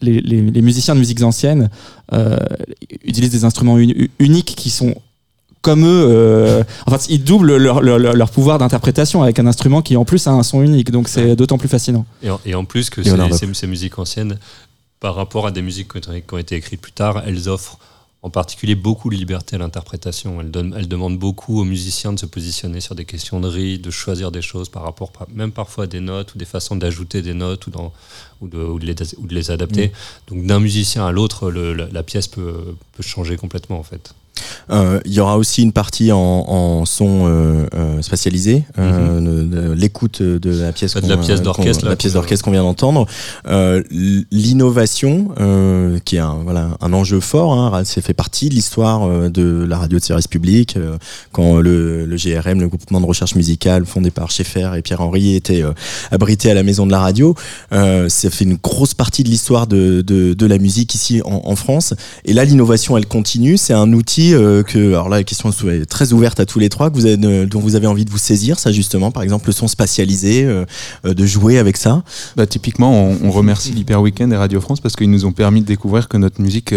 [0.00, 1.68] les, les- les musiciens de musiques anciennes
[2.12, 2.36] euh,
[3.04, 4.94] utilisent des instruments uni- uniques qui sont
[5.60, 9.96] comme eux, euh, enfin, ils doublent leur, leur, leur- pouvoir d'interprétation avec un instrument qui
[9.96, 12.04] en plus a un son unique, donc c'est d'autant plus fascinant.
[12.22, 14.36] Et en, et en plus que ces musiques anciennes,
[15.04, 17.78] par rapport à des musiques qui ont, été- écrites plus tard, elles offrent
[18.22, 20.40] en particulier beaucoup de liberté à l'interprétation.
[20.40, 23.82] Elles, donnent- elles demandent beaucoup aux musiciens de se positionner sur des questions de rythme,
[23.82, 27.20] de choisir des choses par rapport, même parfois à des notes ou des façons d'ajouter
[27.20, 27.92] des notes ou, dans,
[28.40, 29.92] ou, de, ou de les, ou de les adapter.
[30.28, 34.14] Donc d'un musicien à l'autre, le- la, la pièce peut, peut changer complètement en fait.
[34.70, 39.72] Euh, Il y aura aussi une partie en, en son euh, euh, spatialisé, euh, de
[39.72, 40.94] l'écoute de la pièce.
[40.94, 43.06] De la pièce qu'on- d'orchestre, la pièce d'orchestre qu'on vient d'entendre.
[43.48, 43.82] Euh,
[44.32, 49.04] L'innovation, euh, qui est un, voilà, un enjeu fort, hein, c'est fait partie de l'histoire
[49.08, 50.76] euh, de la radio de service public.
[50.76, 50.96] euh,
[51.32, 55.34] quand le, le GRM, le groupement de recherche musicale fondé par Schaeffer et Pierre Henry,
[55.34, 55.72] était euh,
[56.10, 57.34] abrité à la maison de la radio,
[57.72, 61.42] euh, ça fait une grosse partie de l'histoire de, de, de la musique ici en,
[61.44, 61.94] en France.
[62.24, 63.56] Et là, l'innovation, elle continue.
[63.56, 66.68] C'est un outil euh, que, alors là, la question est très ouverte à tous les
[66.68, 69.22] trois, que vous avez, euh, dont vous avez envie de vous saisir, ça justement, par
[69.22, 70.64] exemple le son spatialisé, euh,
[71.04, 72.02] euh, de jouer avec ça.
[72.36, 75.60] Bah, typiquement, on, on remercie l'Hyper Weekend et Radio France parce qu'ils nous ont permis
[75.60, 76.74] de découvrir que notre musique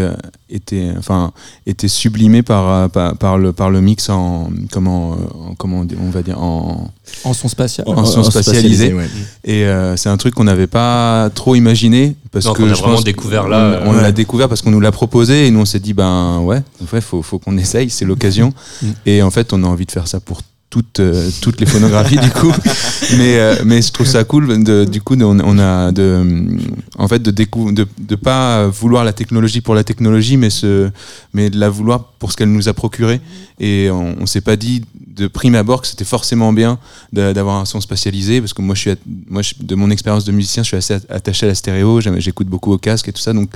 [0.50, 1.32] était, enfin,
[1.66, 5.96] était sublimée par, par, par le, par le mix en, comment, en- comment on dit-
[6.02, 6.92] on va dire, en,
[7.24, 7.88] En son spatial.
[7.88, 8.94] En son spatialisé.
[8.94, 9.08] ouais.
[9.44, 12.74] et euh, c'est un truc qu'on n'avait pas trop imaginé parce que qu'on a je
[12.74, 15.52] vraiment pense découvert là, On, on euh, l'a découvert parce qu'on nous l'a proposé et
[15.52, 18.54] nous on s'est dit ben ouais, en fait faut, faut qu'on essaye, c'est l'occasion.
[18.82, 18.88] Mm.
[19.06, 22.18] et en fait on a envie de faire ça pour toutes, euh, toutes les phonographies
[22.18, 22.52] du coup.
[23.18, 26.26] Mais, euh, mais je trouve ça cool de, du coup de- on, a de,
[26.98, 30.90] en fait de de, de pas vouloir la technologie pour la technologie mais ce,
[31.34, 33.22] mais de la vouloir pour ce qu'elle nous a procuré
[33.60, 34.84] et on, on s'est pas dit
[35.16, 36.78] de prime abord que c'était forcément bien
[37.14, 38.92] d'a- d'avoir un son spatialisé parce que moi je suis
[39.30, 42.02] moi je- de mon expérience de musicien je suis assez at- attaché à la stéréo
[42.18, 43.50] j'écoute beaucoup au casque et tout ça donc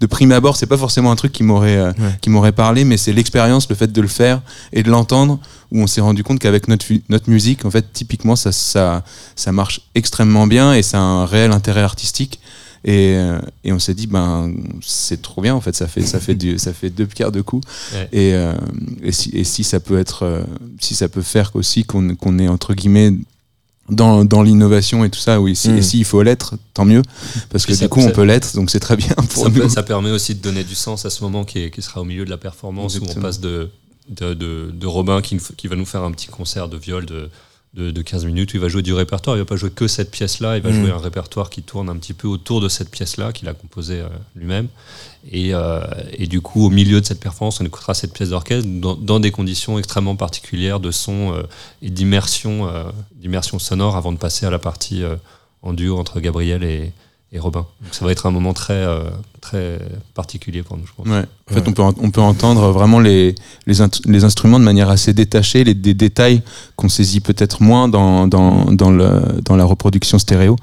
[0.00, 2.16] de prime abord c'est pas forcément un truc qui m'aurait euh, Ouais.
[2.20, 5.40] qui m'aurait parlé mais c'est l'expérience le fait de le faire et de l'entendre
[5.72, 9.04] où on s'est rendu compte qu'avec notre notre musique en fait typiquement ça ça
[9.36, 12.40] ça marche extrêmement bien et ça a un réel intérêt artistique.
[12.84, 16.20] Et, euh, et on s'est dit ben c'est trop bien en fait ça fait ça
[16.20, 17.66] fait du, ça fait deux pierres deux coups.
[17.92, 18.08] Ouais.
[18.12, 18.54] et, euh,
[19.02, 20.44] et, si, et si ça peut être euh,
[20.78, 23.12] si ça peut faire aussi qu'on qu'on est entre guillemets
[23.90, 25.78] dans, dans l'innovation et tout ça oui si, Mm.
[25.78, 27.02] et s'il faut l'être tant mieux.
[27.50, 29.60] Parce que Puis du coup on peut l'être donc c'est très bien pour ça, nous.
[29.62, 32.00] peut- ça permet aussi de donner du sens à ce moment qui, est- qui sera
[32.02, 33.70] au milieu de la performance où on passe de,
[34.08, 37.30] de, de, de Robin qui, va nous faire un petit concert de viol de,
[37.74, 39.36] de, de 15 minutes où il va jouer du répertoire.
[39.36, 40.80] Il va pas jouer que cette pièce-là, il va Mm.
[40.80, 44.00] jouer un répertoire qui tourne un petit peu autour de cette pièce-là qu'il a composée
[44.00, 44.68] euh, lui-même.
[45.30, 45.80] Et, euh,
[46.12, 49.20] et du coup, au milieu de cette performance, on écoutera cette pièce d'orchestre dans, dans
[49.20, 51.42] des conditions extrêmement particulières de son euh,
[51.82, 52.68] et d'immersion
[53.12, 55.02] d'immersion sonore avant de passer à la partie
[55.62, 56.92] en duo entre Gabriel et,
[57.32, 57.66] et Robin.
[57.82, 59.04] Donc ça va être un moment très, euh,
[59.42, 59.78] très
[60.14, 61.06] particulier pour nous, je pense.
[61.06, 61.24] Ouais.
[61.50, 61.68] En fait, Ouais.
[61.68, 63.34] on peut, on peut entendre vraiment les,
[63.66, 66.42] les, int- les instruments de manière assez détachée, les, des détails
[66.76, 70.56] qu'on saisit peut-être moins dans, dans, dans, le, dans la reproduction stéréo.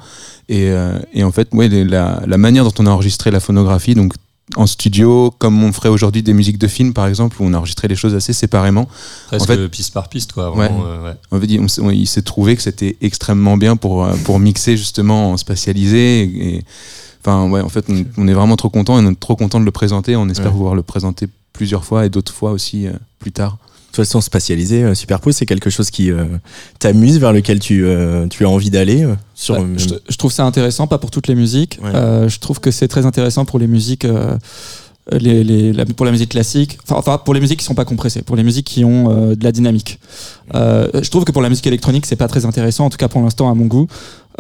[0.50, 3.40] Et, euh, et en fait, ouais, les- la, la manière dont on a enregistré la
[3.40, 4.14] phonographie, donc
[4.56, 7.58] en studio, comme on ferait aujourd'hui des musiques de film, par exemple, où on a
[7.58, 8.88] enregistré les choses assez séparément,
[9.28, 10.52] Presque En fait- piste par piste, quoi.
[10.52, 11.70] Vraiment, euh, ouais.
[11.82, 16.22] on il s'est trouvé que c'était extrêmement bien pour, euh, pour mixer justement en spatialisé.
[16.22, 16.66] Et, et-
[17.22, 19.60] enfin, ouais, en fait, on, on est vraiment trop content et on est trop content
[19.60, 20.16] de le présenter.
[20.16, 23.58] On espère pouvoir le présenter plusieurs fois et d'autres fois aussi euh, plus tard.
[23.96, 26.26] Toute façon, spatialisé, euh, Superpose, c'est quelque chose qui euh,
[26.80, 29.08] t'amuse, vers lequel tu, euh, tu as envie d'aller.
[29.34, 31.80] sur, euh, je, je trouve ça intéressant, pas pour toutes les musiques.
[31.82, 31.92] Ouais.
[31.96, 34.06] Euh, je trouve que c'est très intéressant pour les musiques,
[35.12, 36.78] les, les- la- pour la musique classique.
[36.84, 39.36] Enfin, enfin, pour les musiques qui sont pas compressées, pour les musiques qui ont euh,
[39.36, 40.00] de la dynamique.
[40.56, 43.08] Euh, je trouve que pour la musique électronique, c'est pas très intéressant, en tout cas
[43.08, 43.88] pour l'instant à mon goût.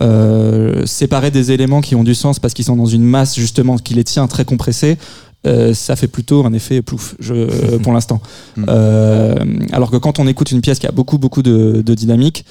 [0.01, 3.77] Euh, séparer des éléments qui ont du sens parce qu'ils sont dans une masse justement
[3.77, 4.97] qui les tient très compressés.
[5.45, 8.21] Euh, ça fait plutôt un effet plouf je, pour l'instant.
[8.57, 8.65] Mm.
[8.69, 9.35] Euh,
[9.73, 12.45] alors que quand on écoute une pièce qui a beaucoup beaucoup de, de dynamique,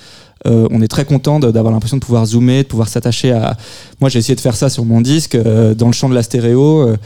[0.46, 3.56] euh, on est très content d'avoir l'impression de pouvoir zoomer, de pouvoir s'attacher à.
[4.00, 6.22] Moi, j'ai essayé de faire ça sur mon disque, euh, dans le champ de la
[6.22, 6.88] stéréo.
[6.88, 6.96] euh,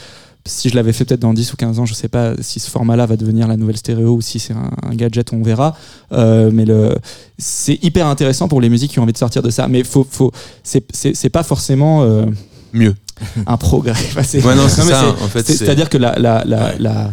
[0.47, 2.71] si je l'avais fait peut-être dans 10 ou 15 ans, je sais pas si ce
[2.71, 5.77] format-là va devenir la nouvelle stéréo ou si c'est un, un gadget, on verra.
[6.13, 6.97] Euh, mais le,
[7.37, 9.69] c'est hyper intéressant pour les musiques qui ont envie de sortir de ça.
[9.69, 10.33] Mais faut, faut,
[10.63, 12.25] c'est, pas forcément euh,
[12.73, 12.95] Mieux.
[13.47, 13.93] Un progrès.
[13.93, 16.75] Enfin, c'est- Ouais, En fait, c'est- C'est-à-dire que la, la, la, Ouais.
[16.79, 17.13] la,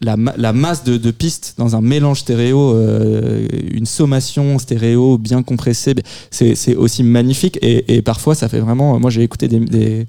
[0.00, 5.16] la, ma- la masse de, de pistes dans un mélange stéréo, euh, une sommation stéréo
[5.18, 5.94] bien compressée,
[6.30, 7.58] c'est c'est aussi magnifique.
[7.62, 8.98] Et, et parfois, ça fait vraiment.
[9.00, 10.06] Moi, j'ai écouté des, des,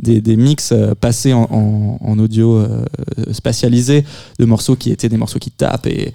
[0.00, 2.84] des, des mix euh, passés en, en, en audio euh,
[3.32, 4.04] spatialisé
[4.38, 6.12] de morceaux qui étaient des morceaux qui tapent et,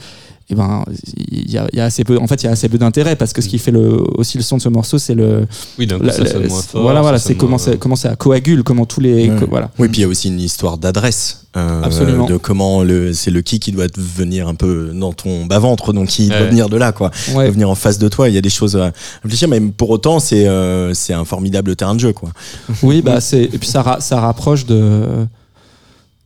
[0.50, 0.84] et ben
[1.32, 2.78] il y a, il y a assez peu en fait il y a assez peu
[2.78, 5.48] d'intérêt parce que ce qui fait le, aussi le son de ce morceau c'est le
[5.80, 6.82] Oui, la- ça la- sonne moins fort.
[6.82, 9.40] voilà voilà c'est comment ça comment ça coagule comment tous les Ouais.
[9.40, 11.46] co- voilà Oui, puis il y a aussi une histoire d'adresse.
[11.56, 12.26] euh, Absolument.
[12.26, 16.18] De comment le, c'est le qui qui doit venir un peu dans ton bas-ventre, donc
[16.20, 16.48] il doit Ouais.
[16.50, 17.12] venir de là, quoi.
[17.30, 18.28] Il ouais doit venir en face de toi.
[18.28, 18.92] Il y a des choses à
[19.24, 22.32] réfléchir, mais pour autant, c'est, euh, c'est un formidable terrain de jeu, quoi.
[22.82, 25.04] Oui, bah c'est et puis ça ra- ça rapproche de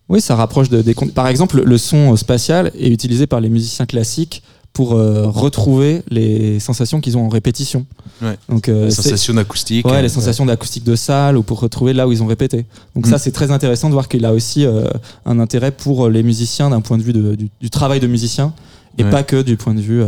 [0.09, 3.85] oui, ça rapproche de des par exemple le son spatial est utilisé par les musiciens
[3.85, 4.41] classiques
[4.73, 7.85] pour euh, retrouver les sensations qu'ils ont en répétition.
[8.21, 8.37] Ouais.
[8.47, 9.85] Donc euh, Les sensations d'acoustique.
[9.87, 12.65] Ouais, euh, les sensations d'acoustique de salle ou pour retrouver là où ils ont répété.
[12.95, 13.09] Donc Mm.
[13.09, 14.87] ça, c'est très intéressant de voir qu'il a aussi euh,
[15.25, 18.53] un intérêt pour les musiciens d'un point de vue de- du, du travail de musicien
[18.99, 20.01] et pas que du point de vue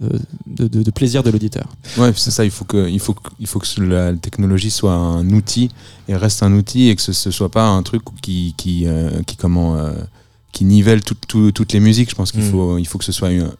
[0.00, 1.66] de, de- de plaisir de l'auditeur.
[1.98, 2.44] Ouais, c'est ça.
[2.44, 5.70] Il faut que, il faut que, il faut que la technologie soit un outil
[6.08, 9.22] et reste un outil et que ce, ce soit pas un truc qui, qui, euh,
[9.26, 9.92] qui comment, euh,
[10.52, 12.10] qui nivelle tout- tout- toutes les musiques.
[12.10, 12.50] Je pense qu'il Mm.
[12.50, 13.50] faut, il faut que ce soit une,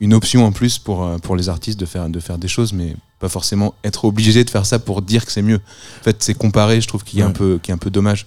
[0.00, 2.72] une option en plus pour, euh, pour les artistes de faire, de faire des choses,
[2.74, 5.60] mais pas forcément être obligé de faire ça pour dire que c'est mieux.
[6.00, 6.82] En fait, c'est comparé.
[6.82, 8.26] Je trouve qu'il y a un peu, qui est un peu dommage.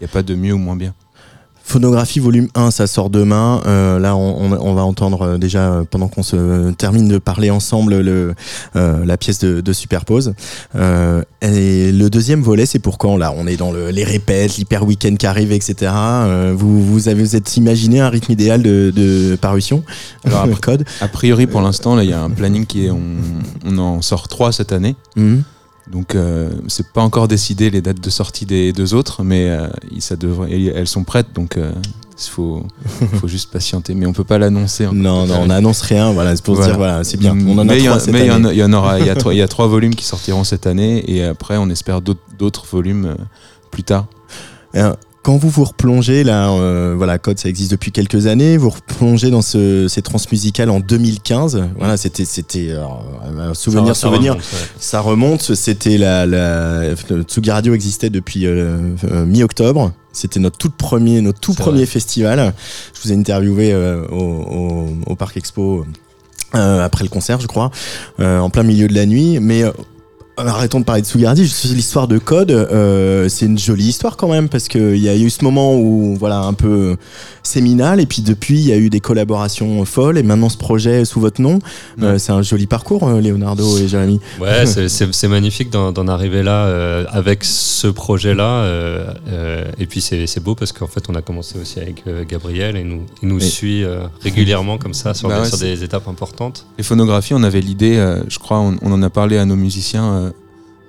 [0.00, 0.94] Il n'y a pas de mieux ou moins bien.
[1.62, 3.60] Phonographie volume 1, ça sort demain.
[3.66, 8.00] Euh, là, on, va entendre euh, déjà, euh, pendant qu'on se termine de parler ensemble,
[8.00, 8.34] le,
[8.76, 10.34] euh, la pièce de, de Superpose.
[10.74, 14.56] Euh, et le deuxième volet, c'est pour quand Là, on est dans le, les répètes,
[14.56, 15.92] l'hyper week-end qui arrive, etc.
[16.54, 19.82] Vous, vous avez vous êtes imaginé un rythme idéal de, de parution?
[20.24, 20.84] Alors, Alors, code?
[21.00, 23.00] A priori, pour l'instant, là, il y a un planning qui est, on,
[23.64, 24.96] on en sort trois cette année.
[25.16, 25.42] Mhm.
[25.90, 29.68] Donc euh, c'est pas encore décidé les dates de sortie des deux autres, mais euh,
[29.98, 31.72] ça devrait, elles sont prêtes, donc euh,
[32.16, 32.64] il faut,
[33.20, 33.94] faut juste patienter.
[33.94, 34.86] Mais on peut pas l'annoncer.
[34.92, 36.12] Non, non, on n'annonce rien.
[36.12, 36.70] Voilà, c'est pour Voilà.
[36.70, 37.36] dire, voilà, c'est bien.
[37.36, 39.06] On en a mais il y trois en- il y il y en aura, il
[39.06, 41.68] y a trois, il y a trois volumes qui sortiront cette année, et après on
[41.70, 43.16] espère d'autres volumes
[43.72, 44.06] plus tard.
[45.20, 48.70] Euh, Quand vous vous replongez, là, euh, voilà, Code, ça existe depuis quelques années, vous
[48.70, 51.62] replongez dans ce, ces transmusicales en 2015.
[51.78, 54.32] Voilà, c'était, c'était un souvenir, Ça- ça souvenir.
[54.32, 54.58] remonte, ouais.
[54.78, 55.54] Ça remonte.
[55.54, 59.92] C'était la, la le Tsugi Radio existait depuis euh, euh, mi-octobre.
[60.12, 61.86] C'était notre tout premier, notre tout premier vrai.
[61.86, 62.52] festival.
[62.94, 65.84] Je vous ai interviewé euh, au, au, au Parc Expo.
[66.56, 67.70] euh, après le concert, je crois,
[68.18, 69.38] euh, en plein milieu de la nuit.
[69.40, 69.70] Mais euh,
[70.46, 71.44] arrêtons de parler de Sugardi.
[71.44, 75.16] Juste l'histoire de Code, euh, c'est une jolie histoire quand même parce qu'il y a
[75.16, 76.96] eu ce moment où voilà un peu
[77.42, 81.04] séminal et puis depuis il y a eu des collaborations folles et maintenant ce projet
[81.04, 81.58] sous votre nom.
[82.02, 84.20] Euh, c'est un joli parcours, euh, Leonardo et Jérémy.
[84.40, 88.64] Ouais, c'est- magnifique d'en arriver là euh, avec ce projet-là.
[88.64, 92.24] euh, euh, et puis c'est beau parce qu'en fait, on a commencé aussi avec euh,
[92.28, 95.58] Gabriel et nous, il nous suit euh, régulièrement comme ça sur, Bah des, ouais, sur
[95.58, 96.66] c'est- des étapes importantes.
[96.78, 99.56] Les phonographies, on avait l'idée, euh, je crois, on, on en a parlé à nos
[99.56, 100.29] musiciens euh,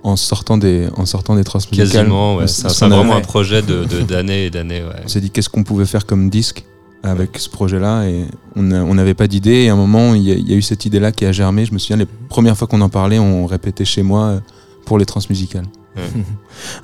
[0.04, 1.92] en sortant des, en sortant des transmusicales.
[1.92, 2.48] Quasiment, ouais.
[2.48, 4.82] C'est vraiment avait- un projet de de- d'années et d'années.
[4.84, 4.96] Ouais.
[5.06, 6.66] On s'est dit qu'est-ce qu'on pouvait faire comme disque
[7.04, 8.26] avec ce projet-là et
[8.56, 9.64] on n'avait pas d'idée.
[9.64, 11.66] Et à un moment, il y, y a eu cette idée-là qui a germé.
[11.66, 14.40] Je me souviens, les premières fois qu'on en parlait, on répétait chez moi euh,
[14.86, 15.66] pour les transmusicales.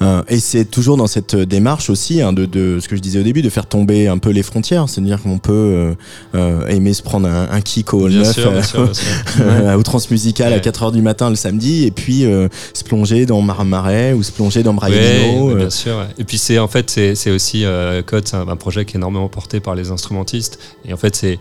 [0.02, 3.20] Euh, et c'est toujours dans cette démarche aussi hein, de, de ce que je disais
[3.20, 4.90] au début, de faire tomber un peu les frontières.
[4.90, 5.94] C'est-à-dire qu'on peut euh,
[6.36, 9.06] euh, aimer se prendre un, un kick au Bien 9 sûr, bien sûr, bien sûr.
[9.42, 10.62] euh, au transmusical à Ouais.
[10.62, 14.64] 4h du matin le samedi et puis euh, se plonger dans Marais ou se plonger
[14.64, 15.48] dans Braillino.
[15.48, 16.06] ouais, euh, bien sûr.
[16.18, 19.00] Et puis c'est en fait c'est aussi euh, Code, c'est un, un projet qui est
[19.00, 20.60] énormément porté par les instrumentistes.
[20.86, 21.40] Et en fait c'est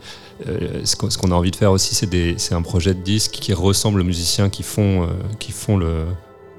[0.48, 4.00] euh, ce qu'on a envie de faire aussi, c'est un projet de disque qui ressemble
[4.00, 5.06] aux musiciens qui font euh,
[5.38, 6.04] qui font le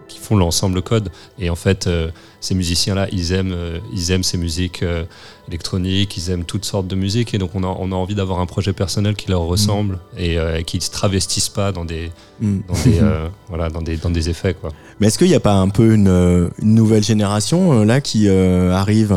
[0.07, 1.09] qui font l'ensemble Code.
[1.39, 2.09] Et en fait euh,
[2.39, 5.03] ces musiciens là, ils aiment euh, ils aiment ces musiques euh,
[5.47, 7.33] électroniques, ils aiment toutes sortes de musiques.
[7.33, 10.37] Et donc on a on a envie d'avoir un projet personnel qui leur ressemble et
[10.37, 12.11] euh, qui se travestissent pas dans des
[12.41, 12.57] mm.
[12.67, 14.71] dans des euh, voilà dans des dans des effets quoi.
[14.99, 18.71] Mais est-ce qu'il n'y a pas un peu une, une nouvelle génération là qui euh,
[18.73, 19.15] arrive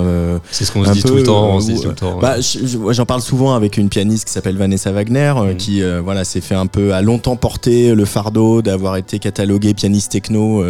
[0.50, 1.58] C'est ce qu'on se dit tout le temps.
[2.92, 5.56] J'en parle souvent avec une pianiste qui s'appelle Vanessa Wagner, Mhm.
[5.56, 10.12] qui voilà s'est fait un peu a longtemps porter le fardeau d'avoir été cataloguée pianiste
[10.12, 10.62] techno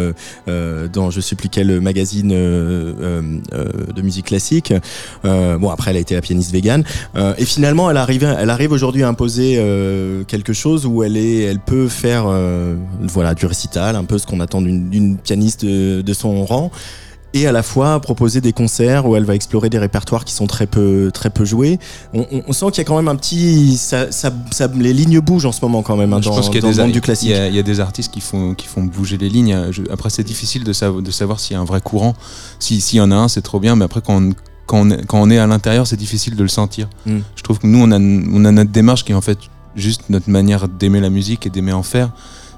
[0.47, 4.73] dans je sais plus quel magazine de musique classique.
[5.25, 6.83] Euh, bon après elle a été la pianiste végane
[7.15, 11.17] Euh, et finalement elle arrive elle arrive aujourd'hui à imposer euh, quelque chose où elle
[11.17, 15.65] est elle peut faire euh, voilà du récital un peu ce qu'on attend d'une pianiste
[15.65, 16.71] de son rang
[17.33, 20.47] et à la fois proposer des concerts où elle va explorer des répertoires qui sont
[20.47, 21.79] très peu très peu joués.
[22.13, 24.93] On, on- on sent qu'il y a quand même un petit ça, ça, ça- les
[24.93, 26.69] lignes bougent en ce moment quand même hein, Je dans, pense qu'il y a dans
[26.69, 27.31] le monde il du y classique.
[27.31, 29.55] a- il y, a des artistes qui font qui font bouger les lignes.
[29.91, 32.15] Après, c'est difficile de, savoir de savoir s'il y a un vrai courant.
[32.59, 33.75] Si s'il y en a un, c'est trop bien.
[33.75, 34.33] Mais après, quand on,
[34.65, 36.89] quand on quand on est à l'intérieur, c'est difficile de le sentir.
[37.05, 37.19] Mm.
[37.35, 39.37] Je trouve que nous, on a on a notre démarche qui est en fait
[39.75, 42.11] juste notre manière d'aimer la musique et d'aimer en faire.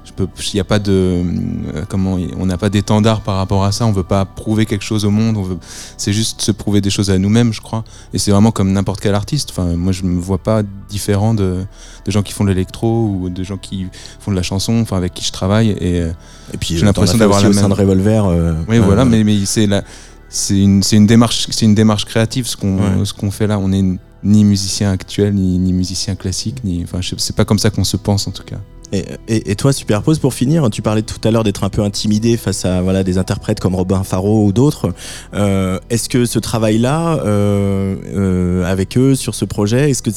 [0.04, 3.64] Je peux, il y a pas de, euh, comment, on n'a pas d'étendard par rapport
[3.64, 3.86] à ça.
[3.86, 5.36] On veut pas prouver quelque chose au monde.
[5.36, 5.56] On veut,
[5.96, 7.84] c'est juste se prouver des choses à nous-mêmes, je crois.
[8.12, 9.48] Et c'est vraiment comme n'importe quel artiste.
[9.50, 11.64] Enfin, moi, je me vois pas différent de,
[12.04, 13.86] de gens qui font de l'électro ou de gens qui
[14.20, 15.70] font de la chanson, enfin, avec qui je travaille.
[15.70, 16.12] Et, euh,
[16.52, 18.26] Et puis, J'ai euh, l'impression d'avoir la au sein même- de Revolver.
[18.26, 19.04] euh, oui, euh, voilà.
[19.06, 19.82] Mais, mais c'est la,
[20.28, 23.04] c'est une, démarche, c'est une démarche créative ce qu'on, Ouais.
[23.04, 23.58] ce qu'on fait là.
[23.58, 23.82] On est
[24.22, 27.84] ni musicien actuel, ni, ni musicien classique, ni, enfin, je- c'est pas comme ça qu'on
[27.84, 28.58] se pense en tout cas.
[28.94, 31.82] Et, et- et toi, Superpose, pour finir, tu parlais tout à l'heure d'être un peu
[31.82, 34.92] intimidé face à voilà, des interprètes comme Robin Faro ou d'autres.
[35.34, 40.10] Euh, est-ce que ce travail-là, euh, euh, avec eux, sur ce projet, est-ce que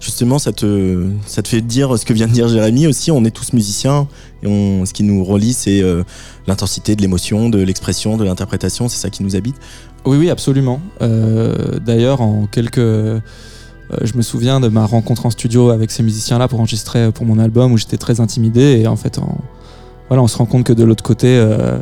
[0.00, 3.24] justement ça te, ça te fait dire ce que vient de dire Jérémy aussi On
[3.24, 4.06] est tous musiciens
[4.42, 4.46] et
[4.84, 5.82] ce qui nous relie, c'est
[6.46, 8.88] l'intensité de l'émotion, de l'expression, de l'interprétation.
[8.88, 9.56] C'est ça qui nous habite?
[10.04, 10.80] Oui, oui, absolument.
[11.00, 12.78] D'ailleurs, en quelques.
[13.92, 17.10] Euh, je me souviens de ma rencontre en studio avec ces musiciens-là pour enregistrer euh,
[17.10, 19.18] pour mon album où j'étais très intimidé et en fait,
[20.08, 21.78] voilà, on se rend compte que de l'autre côté, euh,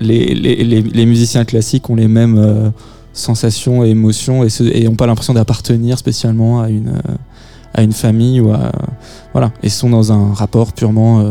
[0.00, 2.72] les, musiciens classiques ont les mêmes
[3.12, 6.94] sensations et émotions et, se- et ont pas l'impression d'appartenir spécialement à une,
[7.74, 8.72] à une famille ou à
[9.32, 11.22] voilà et sont dans un rapport purement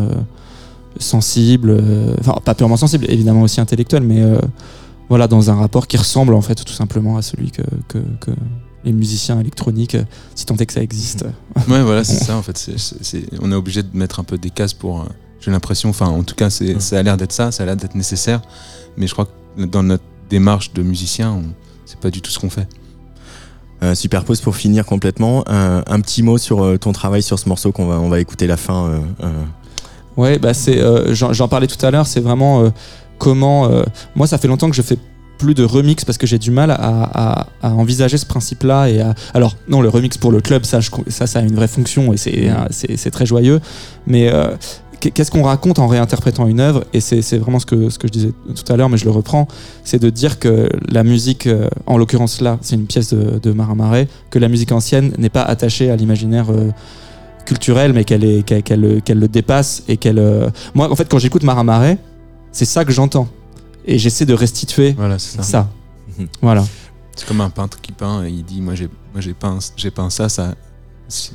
[0.99, 1.81] sensible,
[2.19, 4.21] enfin pas purement sensible, évidemment aussi intellectuel, mais
[5.07, 7.63] voilà, dans un rapport qui ressemble en fait tout simplement à celui que
[8.83, 10.03] les musiciens électroniques, euh,
[10.35, 11.25] si tant est que ça existe.
[11.67, 12.69] Ouais, voilà, c'est ça en fait.
[13.41, 15.01] On est obligé de mettre un peu des cases pour.
[15.01, 15.05] euh,
[15.41, 16.79] J'ai l'impression, enfin, en tout cas, c'est, Mm.
[16.79, 18.41] ça a l'air d'être ça, ça a l'air d'être nécessaire.
[18.97, 19.25] Mais je crois
[19.57, 21.41] que dans notre démarche de musicien,
[21.85, 22.67] c'est pas du tout ce qu'on fait.
[23.81, 25.43] Euh, Superpose pour finir complètement.
[25.47, 28.19] Un, un petit mot sur euh, ton travail sur ce morceau qu'on va, on va
[28.19, 28.87] écouter la fin.
[28.89, 29.43] euh, euh,
[30.17, 32.69] Ouais, bah c'est, euh, j'en, j'en parlais tout à l'heure, c'est vraiment euh,
[33.17, 33.69] comment.
[33.71, 33.83] euh,
[34.15, 34.97] moi, ça fait longtemps que je fais
[35.39, 39.01] plus de remix parce que j'ai du mal à, à- à envisager ce principe-là et
[39.01, 39.15] à...
[39.33, 42.13] alors non le remix pour le club ça je- ça ça a une vraie fonction
[42.13, 43.59] et c'est euh, très joyeux.
[44.05, 44.49] Mais euh,
[44.99, 48.07] qu'est- qu'est-ce qu'on raconte en réinterprétant une œuvre et c'est, vraiment ce que ce que
[48.07, 49.47] je disais tout à l'heure mais je le reprends
[49.83, 53.51] c'est de dire que la musique euh, en l'occurrence là c'est une pièce de, de
[53.53, 56.47] Marin Marais que la musique ancienne n'est pas attachée à l'imaginaire
[57.45, 60.21] culturel mais qu'elle le- dépasse et qu'elle
[60.75, 61.97] moi en fait quand j'écoute Marin Marais
[62.51, 63.27] c'est ça que j'entends
[63.93, 65.43] et j'essaie de restituer Voilà, ça.
[65.43, 65.69] ça.
[66.17, 66.27] Mhm.
[66.41, 66.65] Voilà.
[67.15, 69.91] C'est comme un peintre qui peint et il dit Moi, j'ai, moi, j'ai peint, j'ai
[69.91, 70.55] peint ça, ça.
[71.07, 71.31] ça,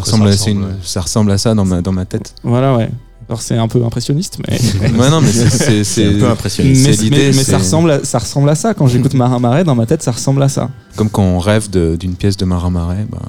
[0.00, 0.70] ressemble à, c'est une- ouais.
[0.82, 2.34] ça ressemble à ça dans ma, dans ma tête.
[2.42, 2.90] Voilà, ouais.
[3.26, 4.58] Alors c'est un peu impressionniste, mais.
[4.98, 6.68] ouais, non, mais c'est, un peu impressionnant.
[6.74, 8.74] mais, mais- mais ça, ressemble à, ça ressemble à ça.
[8.74, 10.68] Quand j'écoute Marin Marais, dans ma tête, ça ressemble à ça.
[10.96, 13.06] comme quand on rêve de- d'une pièce de Marin Marais.
[13.10, 13.22] bah,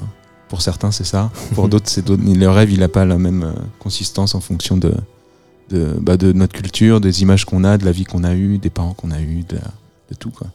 [0.50, 1.30] pour certains, c'est ça.
[1.54, 2.22] Pour d'autres, c'est d'autres.
[2.26, 4.92] Le rêve, il n'a pas la même euh, consistance en fonction de,
[5.70, 8.58] de, bah, de notre culture, des images qu'on a, de la vie qu'on a eue,
[8.58, 10.30] des parents qu'on a eus, de, de tout.
[10.30, 10.48] Quoi.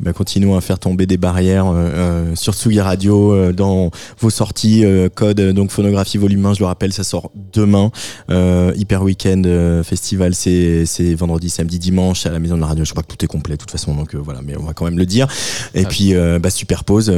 [0.00, 3.90] Bah, continuons à faire tomber des barrières euh, euh, sur Tsugi Radio euh, dans
[4.20, 7.90] vos sorties euh, code euh, donc phonographie volume 1 je le rappelle ça sort demain
[8.30, 12.66] euh, hyper weekend euh, festival c'est c'est vendredi samedi dimanche à la maison de la
[12.66, 14.64] radio je crois que tout est complet de toute façon donc euh, voilà mais on
[14.64, 15.26] va quand même le dire
[15.74, 15.88] et Ah.
[15.88, 17.12] puis euh, bah, superpose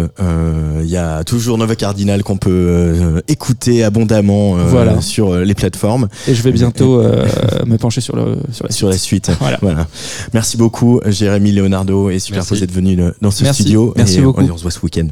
[0.83, 5.01] il y a toujours Nova Cardinal qu'on peut euh, écouter abondamment euh, Voilà.
[5.01, 7.27] sur les plateformes Et je vais bientôt euh,
[7.67, 9.59] me pencher sur, le, sur la sur la suite Voilà.
[9.63, 9.87] voilà
[10.35, 12.66] merci beaucoup Jérémy Leonardo et superpose.
[12.67, 13.63] D'être venu euh, dans ce Merci.
[13.63, 14.43] studio Merci et beaucoup.
[14.43, 15.09] on se voit ce week-end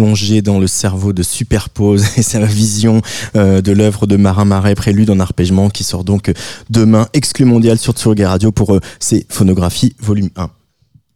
[0.00, 3.02] plonger dans le cerveau de Superpose et sa vision
[3.36, 6.32] euh, de l'œuvre de Marin Marais, prélude en arpègement, qui sort donc
[6.70, 10.48] demain, exclu mondial sur Tsurugi Radio pour euh, ses phonographies volume 1.